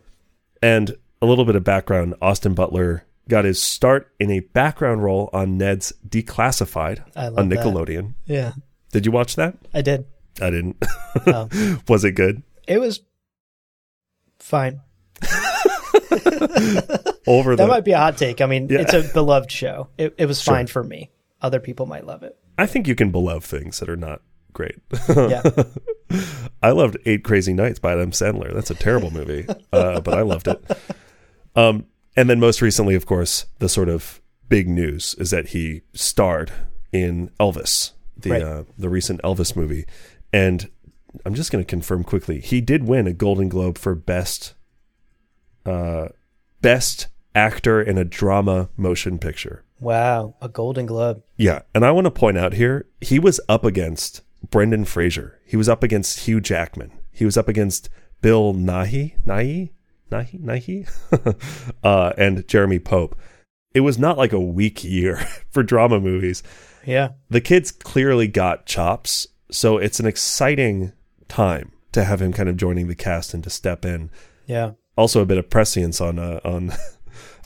[0.62, 5.30] And a little bit of background, Austin Butler got his start in a background role
[5.34, 7.60] on Ned's Declassified on that.
[7.60, 8.14] Nickelodeon.
[8.26, 8.54] Yeah.
[8.92, 9.56] Did you watch that?
[9.74, 10.06] I did.
[10.42, 10.78] I didn't.
[11.28, 11.80] Oh.
[11.88, 12.44] Was it good?
[12.68, 13.02] It was
[14.40, 14.82] fine.
[17.26, 18.42] Over That the might be a hot take.
[18.42, 18.80] I mean, Yeah.
[18.82, 19.88] it's a beloved show.
[19.98, 20.54] It, it was Sure.
[20.56, 21.10] fine for me.
[21.42, 22.38] Other people might love it.
[22.58, 24.22] I think you can beloved things that are not
[24.54, 24.76] great.
[25.10, 25.42] Yeah.
[26.64, 28.54] I loved Eight Crazy Nights by Adam Sandler.
[28.54, 30.64] That's a terrible movie, uh, but I loved it.
[31.56, 31.86] Um,
[32.16, 36.52] and then most recently, of course, the sort of big news is that he starred
[36.92, 38.42] in Elvis, the Right.
[38.42, 39.86] uh, the recent Elvis movie,
[40.32, 40.70] and
[41.26, 42.40] I'm just going to confirm quickly.
[42.40, 44.54] He did win a Golden Globe for best
[45.66, 46.10] uh,
[46.62, 49.64] best actor in a drama motion picture.
[49.80, 50.36] Wow.
[50.42, 51.24] A Golden Globe.
[51.38, 55.40] Yeah, and I want to point out here, he was up against Brendan Fraser.
[55.46, 56.92] He was up against Hugh Jackman.
[57.12, 57.90] He was up against
[58.22, 59.72] Bill Nighy, Nighy,
[60.12, 63.16] Nighy, Nighy, uh, and Jeremy Pope.
[63.74, 65.18] It was not like a weak year
[65.52, 66.44] for drama movies.
[66.86, 67.10] Yeah.
[67.30, 70.92] The kids clearly got chops, so it's an exciting
[71.28, 74.10] time to have him kind of joining the cast and to step in
[74.48, 74.72] Yeah.
[74.98, 76.74] also a bit of prescience on uh, on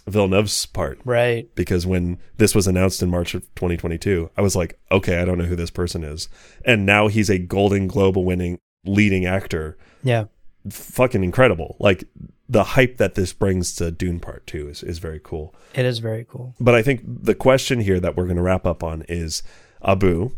[0.08, 1.00] Villeneuve's part.
[1.06, 1.54] Right.
[1.56, 5.38] Because when this was announced in March of 2022, I was like, okay, I don't
[5.38, 6.30] know who this person is.
[6.66, 9.78] And now he's a Golden Globe winning leading actor.
[10.04, 10.26] Yeah.
[10.70, 11.76] Fucking incredible.
[11.80, 12.06] Like
[12.50, 15.54] the hype that this brings to Dune Part 2 is, is very cool.
[15.74, 16.56] It is very cool.
[16.60, 19.44] But I think the question here that we're going to wrap up on is
[19.84, 20.32] Abu,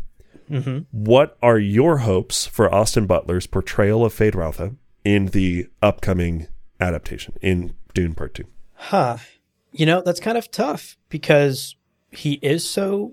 [0.50, 0.78] Mm-hmm.
[0.90, 4.74] what are your hopes for Austin Butler's portrayal of Feyd-Rautha
[5.04, 6.48] in the upcoming
[6.80, 8.44] adaptation in Dune Part 2?
[8.74, 9.18] Huh.
[9.72, 11.76] You know, that's kind of tough because
[12.10, 13.12] he is so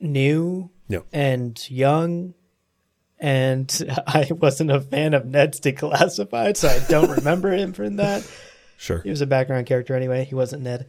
[0.00, 1.00] new Yeah.
[1.12, 2.34] and young.
[3.18, 3.72] And
[4.06, 8.26] I wasn't a fan of Ned's Declassified, so I don't remember him from that.
[8.76, 9.00] Sure.
[9.02, 10.24] He was a background character anyway.
[10.24, 10.86] He wasn't Ned.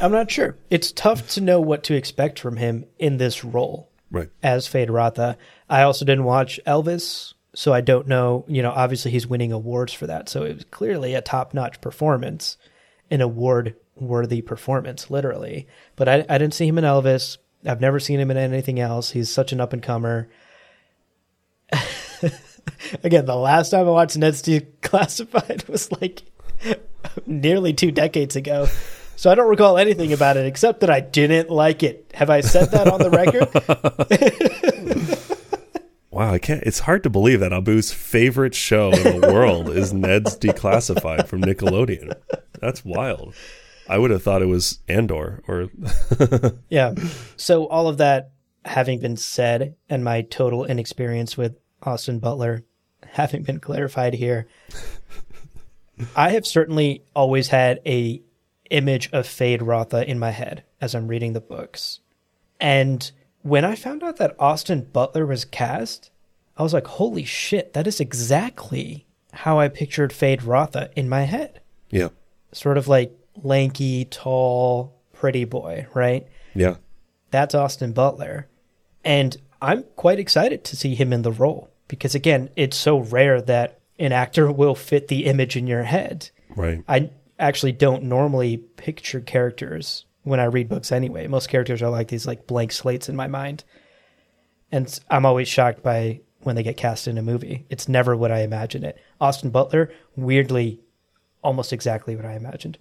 [0.00, 0.56] I'm not sure.
[0.70, 4.30] It's tough to know what to expect from him in this role Right.
[4.42, 5.36] as Feyd-Rautha.
[5.68, 8.46] I also didn't watch Elvis, so I don't know.
[8.48, 12.56] You know, obviously he's winning awards for that, so it was clearly a top-notch performance,
[13.10, 13.20] an
[13.96, 15.66] award-worthy performance, literally.
[15.96, 17.38] But I, I didn't see him in Elvis.
[17.66, 19.10] I've never seen him in anything else.
[19.10, 20.28] He's such an up-and-comer.
[23.02, 26.22] Again, the last time I watched Ned's Declassified was like
[27.26, 28.68] nearly two decades ago.
[29.16, 32.10] So I don't recall anything about it except that I didn't like it.
[32.14, 33.48] Have I said that on the record?
[36.14, 36.62] Wow, I can't.
[36.62, 41.42] It's hard to believe that Abu's favorite show in the world is Ned's Declassified from
[41.42, 42.14] Nickelodeon.
[42.60, 43.34] That's wild.
[43.88, 45.68] I would have thought it was Andor or
[46.68, 46.94] Yeah.
[47.36, 48.30] So all of that
[48.64, 52.64] having been said and my total inexperience with Austin Butler
[53.06, 54.46] having been clarified here,
[56.16, 58.22] I have certainly always had a
[58.70, 62.00] image of Feyd-Rautha in my head as I'm reading the books.
[62.60, 63.10] And
[63.42, 66.10] when I found out that Austin Butler was cast,
[66.56, 71.60] I was like, holy shit, that is exactly how I pictured Feyd-Rautha in my head.
[71.90, 72.08] yeah,
[72.52, 73.12] Sort of like
[73.42, 76.26] lanky, tall, pretty boy, right?
[76.54, 76.76] yeah,
[77.30, 78.48] That's Austin Butler.
[79.04, 83.40] And I'm quite excited to see him in the role because, again, it's so rare
[83.42, 86.30] that an actor will fit the image in your head.
[86.56, 91.26] right, I actually don't normally picture characters when I read books anyway.
[91.26, 93.64] Most characters are like these like blank slates in my mind.
[94.72, 97.66] And I'm always shocked by when they get cast in a movie.
[97.70, 98.98] It's never what I imagine it.
[99.20, 100.80] Austin Butler, weirdly,
[101.42, 102.78] almost exactly what I imagined.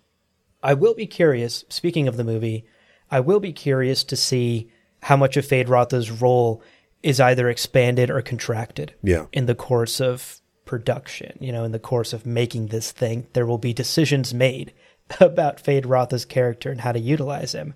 [0.63, 2.65] I will be curious, speaking of the movie,
[3.11, 4.71] I will be curious to see
[5.03, 6.63] how much of Feyd-Rautha's role
[7.03, 11.79] is either expanded or contracted yeah, in the course of production, you know, in the
[11.79, 14.73] course of making this thing, there will be decisions made
[15.19, 17.73] about Feyd-Rautha's character and how to utilize him.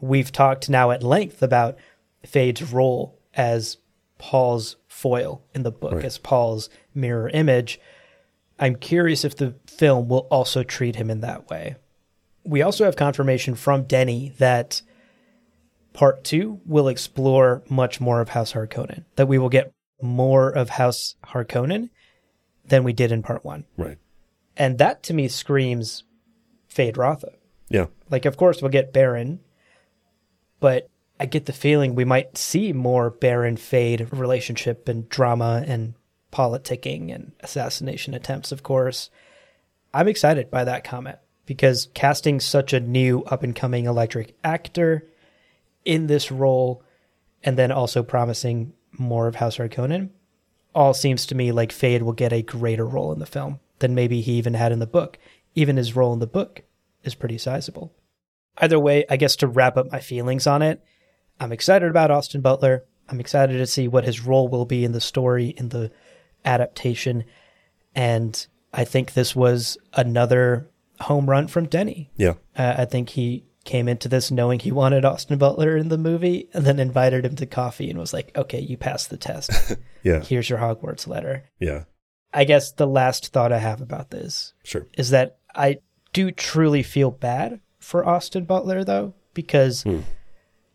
[0.00, 1.76] We've talked now at length about
[2.24, 3.78] Feyd's role as
[4.18, 6.04] Paul's foil in the book, Right.
[6.04, 7.80] as Paul's mirror image.
[8.60, 11.76] I'm curious if the film will also treat him in that way.
[12.48, 14.80] We also have confirmation from Denny that
[15.92, 19.70] part two will explore much more of House Harkonnen, that we will get
[20.00, 21.90] more of House Harkonnen
[22.64, 23.66] than we did in part one.
[23.76, 23.98] right,
[24.56, 26.04] And that to me screams
[26.74, 27.34] Feyd-Rautha.
[27.68, 29.40] yeah, Like, of course, we'll get Baron,
[30.58, 30.88] but
[31.20, 35.94] I get the feeling we might see more Baron Feyd relationship and drama and
[36.32, 39.10] politicking and assassination attempts, of course.
[39.92, 41.18] I'm excited by that comment
[41.48, 45.08] because casting such a new up and coming electric actor
[45.82, 46.84] in this role
[47.42, 50.10] and then also promising more of House Harkonnen
[50.74, 53.94] all seems to me like Feyd will get a greater role in the film than
[53.94, 55.18] maybe he even had in the book.
[55.54, 56.64] Even his role in the book
[57.02, 57.94] is pretty sizable.
[58.58, 60.84] Either way, I guess to wrap up my feelings on it,
[61.40, 62.84] I'm excited about Austin Butler.
[63.08, 65.90] I'm excited to see what his role will be in the story, in the
[66.44, 67.24] adaptation.
[67.94, 70.68] And I think this was another
[71.00, 72.10] home run from Denny.
[72.16, 75.98] yeah, Uh, I think he came into this knowing he wanted Austin Butler in the
[75.98, 79.50] movie and then invited him to coffee and was like, okay, you passed the test.
[80.02, 81.44] yeah, Here's your Hogwarts letter.
[81.60, 81.84] yeah,
[82.32, 85.78] I guess the last thought I have about this sure, is that I
[86.12, 89.84] do truly feel bad for Austin Butler, though, because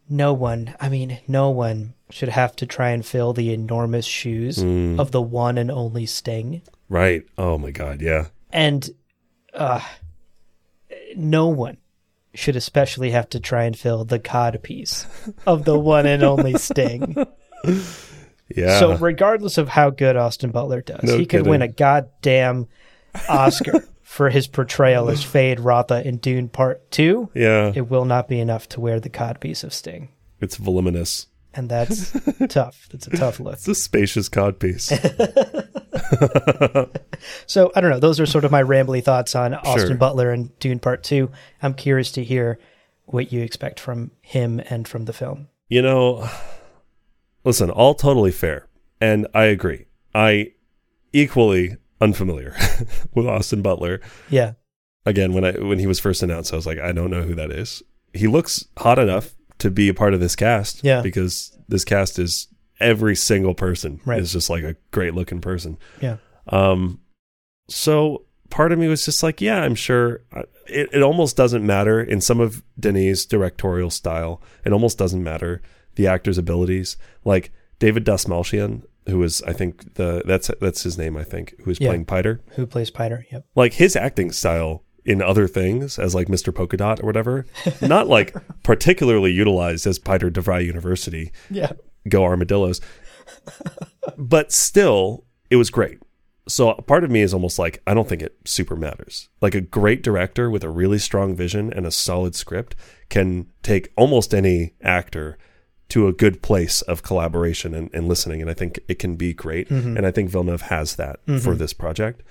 [0.09, 4.59] no one, I mean, no one should have to try and fill the enormous shoes
[4.59, 6.61] of the one and only Sting.
[6.89, 7.23] right.
[7.37, 8.87] Oh my God, yeah, And
[9.53, 9.81] uh,
[11.17, 11.77] no one
[12.35, 15.05] should especially have to try and fill the cod piece
[15.45, 17.15] of the one and only Sting.
[18.55, 21.49] yeah, So, regardless of how good Austin Butler does, No he could kidding.
[21.49, 22.67] win a goddamn
[23.29, 27.29] Oscar for his portrayal as Feyd-Rautha in Dune Part 2.
[27.35, 27.71] yeah.
[27.75, 30.09] It will not be enough to wear the codpiece of Sting.
[30.41, 31.27] it's voluminous.
[31.53, 32.11] And that's
[32.49, 32.87] tough.
[32.91, 33.53] That's a tough look.
[33.53, 34.91] It's a spacious codpiece.
[37.47, 37.99] So I don't know.
[37.99, 39.97] Those are sort of my rambly thoughts on Austin Sure.
[39.97, 41.31] Butler and Dune Part Two.
[41.61, 42.59] I'm curious to hear
[43.05, 45.47] what you expect from him and from the film.
[45.69, 46.27] You know,
[47.43, 48.67] listen, all totally fair.
[48.99, 49.85] And I agree.
[50.13, 50.53] I
[51.13, 52.55] equally unfamiliar
[53.13, 54.01] with Austin Butler.
[54.29, 54.53] Yeah,
[55.05, 57.35] Again, when I when he was first announced, I was like, I don't know who
[57.35, 57.83] that is.
[58.13, 59.33] He looks hot enough
[59.63, 60.83] to be a part of this cast.
[60.83, 61.01] Yeah.
[61.01, 62.47] Because this cast is
[62.79, 64.19] every single person Right.
[64.21, 65.77] is just like a great looking person.
[66.01, 66.17] yeah,
[66.47, 66.99] Um,
[67.69, 70.21] so part of me was just like, yeah, I'm sure.
[70.67, 74.41] It, it almost doesn't matter in some of Denis' directorial style.
[74.65, 75.61] It almost doesn't matter
[75.95, 76.97] the actor's abilities.
[77.23, 81.71] Like David Dastmalchian, who was, I think the that's that's his name, I think, who
[81.71, 81.89] is Yeah.
[81.89, 82.41] playing Piter.
[82.55, 83.25] who plays Piter?
[83.31, 83.45] Yep.
[83.55, 86.53] Like his acting style in other things, as like Mr.
[86.53, 87.45] Polka Dot or whatever,
[87.81, 91.73] not like particularly utilized as Piter DeVry University Yeah,
[92.07, 92.81] go armadillos.
[94.17, 95.99] but still, it was great.
[96.47, 99.29] So part of me is almost like I don't think it super matters.
[99.41, 102.75] Like a great director with a really strong vision and a solid script
[103.09, 105.37] can take almost any actor
[105.89, 108.41] to a good place of collaboration and, and listening.
[108.41, 109.69] And I think it can be great.
[109.69, 109.95] Mm-hmm.
[109.95, 111.57] And I think Villeneuve has that for mm-hmm.
[111.57, 112.23] this project.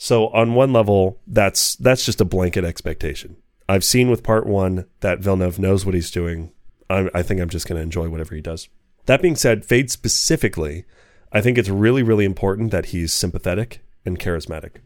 [0.00, 3.36] So on one level, that's that's just a blanket expectation.
[3.68, 6.52] I've seen with part one that Villeneuve knows what he's doing.
[6.88, 8.68] I, I think I'm just going to enjoy whatever he does.
[9.06, 10.84] That being said, Feyd specifically,
[11.32, 14.76] I think it's really, really important that he's sympathetic and charismatic.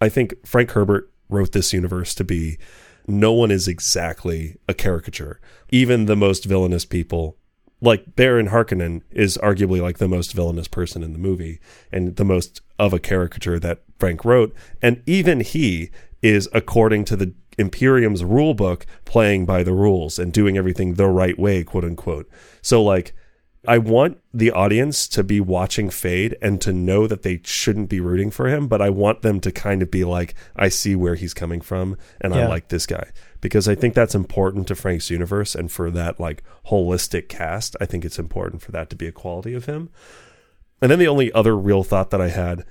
[0.00, 2.56] I think Frank Herbert wrote this universe to be
[3.06, 5.38] no one is exactly a caricature.
[5.68, 7.36] Even the most villainous people,
[7.82, 11.60] like Baron Harkonnen, is arguably like the most villainous person in the movie
[11.90, 14.54] and the most of a caricature that Frank wrote.
[14.80, 15.90] And even he
[16.22, 21.08] is, according to the Imperium's rule book, playing by the rules and doing everything the
[21.08, 22.30] right way, quote unquote.
[22.62, 23.14] So, like,
[23.66, 28.00] I want the audience to be watching Feyd and to know that they shouldn't be
[28.00, 31.14] rooting for him, but I want them to kind of be like, I see where
[31.14, 33.10] he's coming from and I like this guy.
[33.42, 37.84] Because I think that's important to Frank's universe and for that like holistic cast, I
[37.84, 39.90] think it's important for that to be a quality of him.
[40.80, 42.64] And then the only other real thought that I had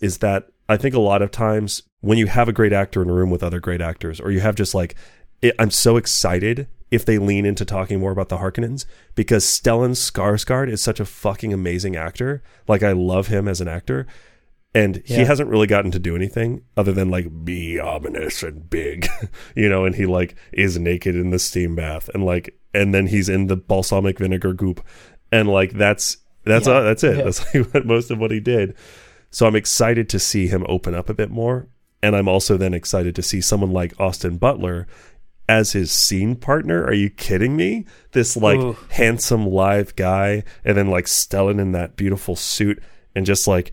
[0.00, 3.10] is that I think a lot of times when you have a great actor in
[3.10, 4.94] a room with other great actors, or you have just like,
[5.42, 8.84] it, I'm so excited if they lean into talking more about the Harkonnens
[9.14, 12.42] because Stellan Skarsgård is such a fucking amazing actor.
[12.68, 14.06] Like I love him as an actor.
[14.72, 19.08] And he hasn't really gotten to do anything other than like be ominous and big,
[19.56, 23.08] you know, and he like is naked in the steam bath and like and then
[23.08, 24.80] he's in the balsamic vinegar goop
[25.32, 26.74] and like that's that's Yeah.
[26.74, 27.16] uh, that's it.
[27.16, 27.24] Yeah.
[27.24, 28.76] That's like what most of what he did.
[29.30, 31.68] So I'm excited to see him open up a bit more.
[32.02, 34.86] And I'm also then excited to see someone like Austin Butler
[35.48, 36.84] as his scene partner.
[36.84, 37.86] Are you kidding me?
[38.12, 38.76] This like Ooh.
[38.90, 42.80] handsome live guy and then like Stellan in that beautiful suit
[43.16, 43.72] and just like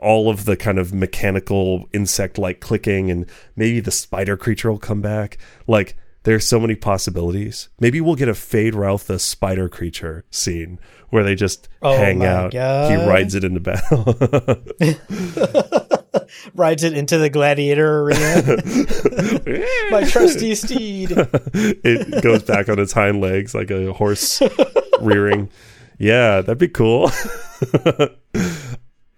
[0.00, 4.78] all of the kind of mechanical insect like clicking and maybe the spider creature will
[4.78, 5.38] come back.
[5.66, 7.68] Like there's so many possibilities.
[7.80, 10.78] Maybe we'll get a Fade Ralph the spider creature scene
[11.10, 12.52] where they just Oh hang out.
[12.52, 12.58] He
[12.96, 14.04] rides it into battle.
[16.54, 18.42] rides it into the gladiator arena.
[19.90, 21.12] My trusty steed.
[21.14, 24.42] it goes back on its hind legs like a horse
[25.00, 25.48] rearing.
[25.98, 27.10] Yeah, that'd be cool.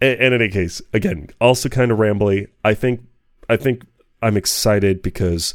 [0.01, 2.49] in, in any case, again, also kind of rambly.
[2.65, 3.03] I think
[3.49, 3.85] I think
[4.23, 5.55] I'm excited because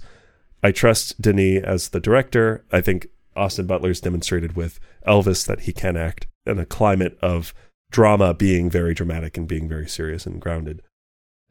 [0.63, 2.65] I trust Denis as the director.
[2.71, 7.53] I think Austin Butler's demonstrated with Elvis that he can act in a climate of
[7.91, 10.81] drama being very dramatic and being very serious and grounded.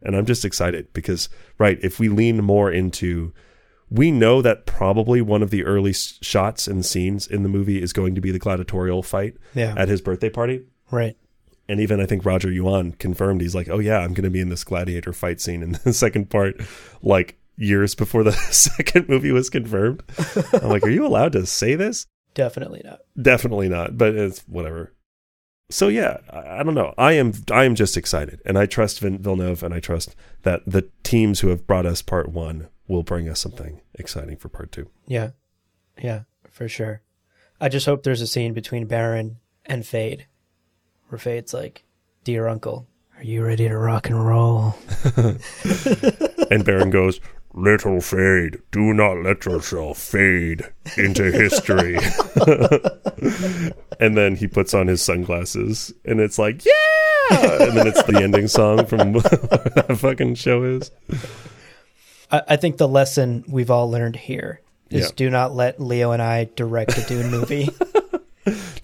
[0.02, 3.32] And I'm just excited because, right, if we lean more into,
[3.88, 7.92] we know that probably one of the early shots and scenes in the movie is
[7.92, 9.74] going to be the gladiatorial fight Yeah.
[9.76, 10.62] at his birthday party.
[10.90, 11.16] Right.
[11.68, 14.40] And even I think Roger Yuan confirmed he's like, oh yeah, I'm going to be
[14.40, 16.60] in this gladiator fight scene in the second part,
[17.02, 20.02] like years before the second movie was confirmed.
[20.52, 22.06] I'm like, are you allowed to say this?
[22.34, 23.00] Definitely not.
[23.20, 24.92] Definitely not, but it's whatever.
[25.70, 26.92] So yeah, I, I don't know.
[26.98, 30.62] I am I am just excited, and I trust Vin- Villeneuve, and I trust that
[30.66, 34.72] the teams who have brought us part one will bring us something exciting for part
[34.72, 34.90] two.
[35.06, 35.30] Yeah.
[36.02, 37.02] Yeah, for sure.
[37.60, 40.24] I just hope there's a scene between Baron and Feyd
[41.12, 41.84] Feyd's like,
[42.24, 42.86] Dear Uncle,
[43.16, 44.74] are you ready to rock and roll?
[46.50, 47.20] And Baron goes,
[47.54, 50.62] "Little Feyd, do not let yourself fade
[50.98, 51.96] into history."
[54.00, 58.20] and then he puts on his sunglasses, and it's like, "Yeah!" And then it's the
[58.22, 60.90] ending song from that fucking show is.
[62.30, 64.60] I, I think the lesson we've all learned here
[64.90, 65.10] is Yeah.
[65.16, 67.70] do not let Leo and I direct a Dune movie.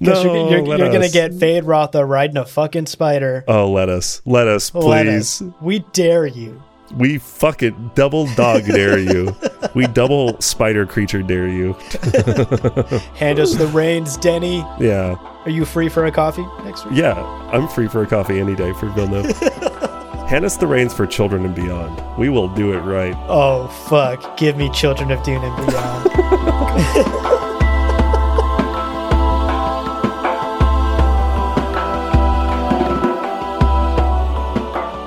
[0.00, 3.44] Because No, you're, you're, you're gonna get Feyd-Rautha riding a fucking spider.
[3.46, 4.22] Oh, let us.
[4.24, 5.42] Let us, Let please.
[5.42, 5.48] us.
[5.60, 6.62] We dare you.
[6.96, 9.36] We fucking double dog dare you.
[9.74, 11.74] We double spider creature dare you.
[13.14, 14.58] Hand us the reins, Denny.
[14.80, 15.14] Yeah.
[15.44, 16.96] Are you free for a coffee next week?
[16.96, 17.14] Yeah.
[17.52, 19.36] I'm free for a coffee any day for Villeneuve.
[20.28, 22.02] Hand us the reins for children and beyond.
[22.18, 23.14] We will do it right.
[23.28, 24.36] Oh fuck!
[24.36, 27.40] Give me Children of Dune and beyond.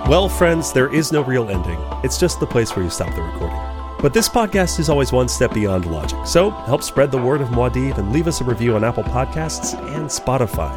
[0.07, 1.79] Well, friends, there is no real ending.
[2.03, 3.57] It's just the place where you stop the recording.
[4.01, 6.27] But this podcast is always one step beyond logic.
[6.27, 9.79] So help spread the word of Muad'Dib and leave us a review on Apple Podcasts
[9.95, 10.73] and Spotify.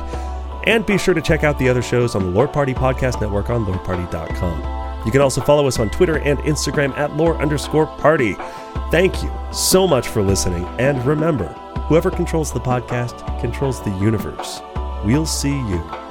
[0.69, 3.51] And be sure to check out the other shows on the Lore Party Podcast Network
[3.51, 5.05] on loreparty.com.
[5.05, 8.35] You can also follow us on Twitter and Instagram at lore underscore party.
[8.93, 10.65] Thank you so much for listening.
[10.79, 11.49] And remember,
[11.89, 14.63] whoever controls the podcast controls the universe.
[15.05, 16.06] We'll see you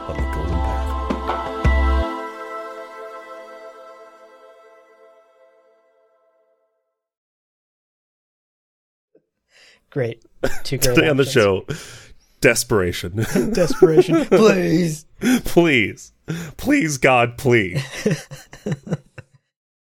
[9.96, 10.22] Great.
[10.66, 10.94] Two great.
[10.94, 11.66] Today on the show,
[12.42, 13.16] desperation.
[13.54, 14.26] Desperation.
[14.30, 15.06] Please.
[15.46, 16.12] please,
[16.58, 17.82] please, God, please.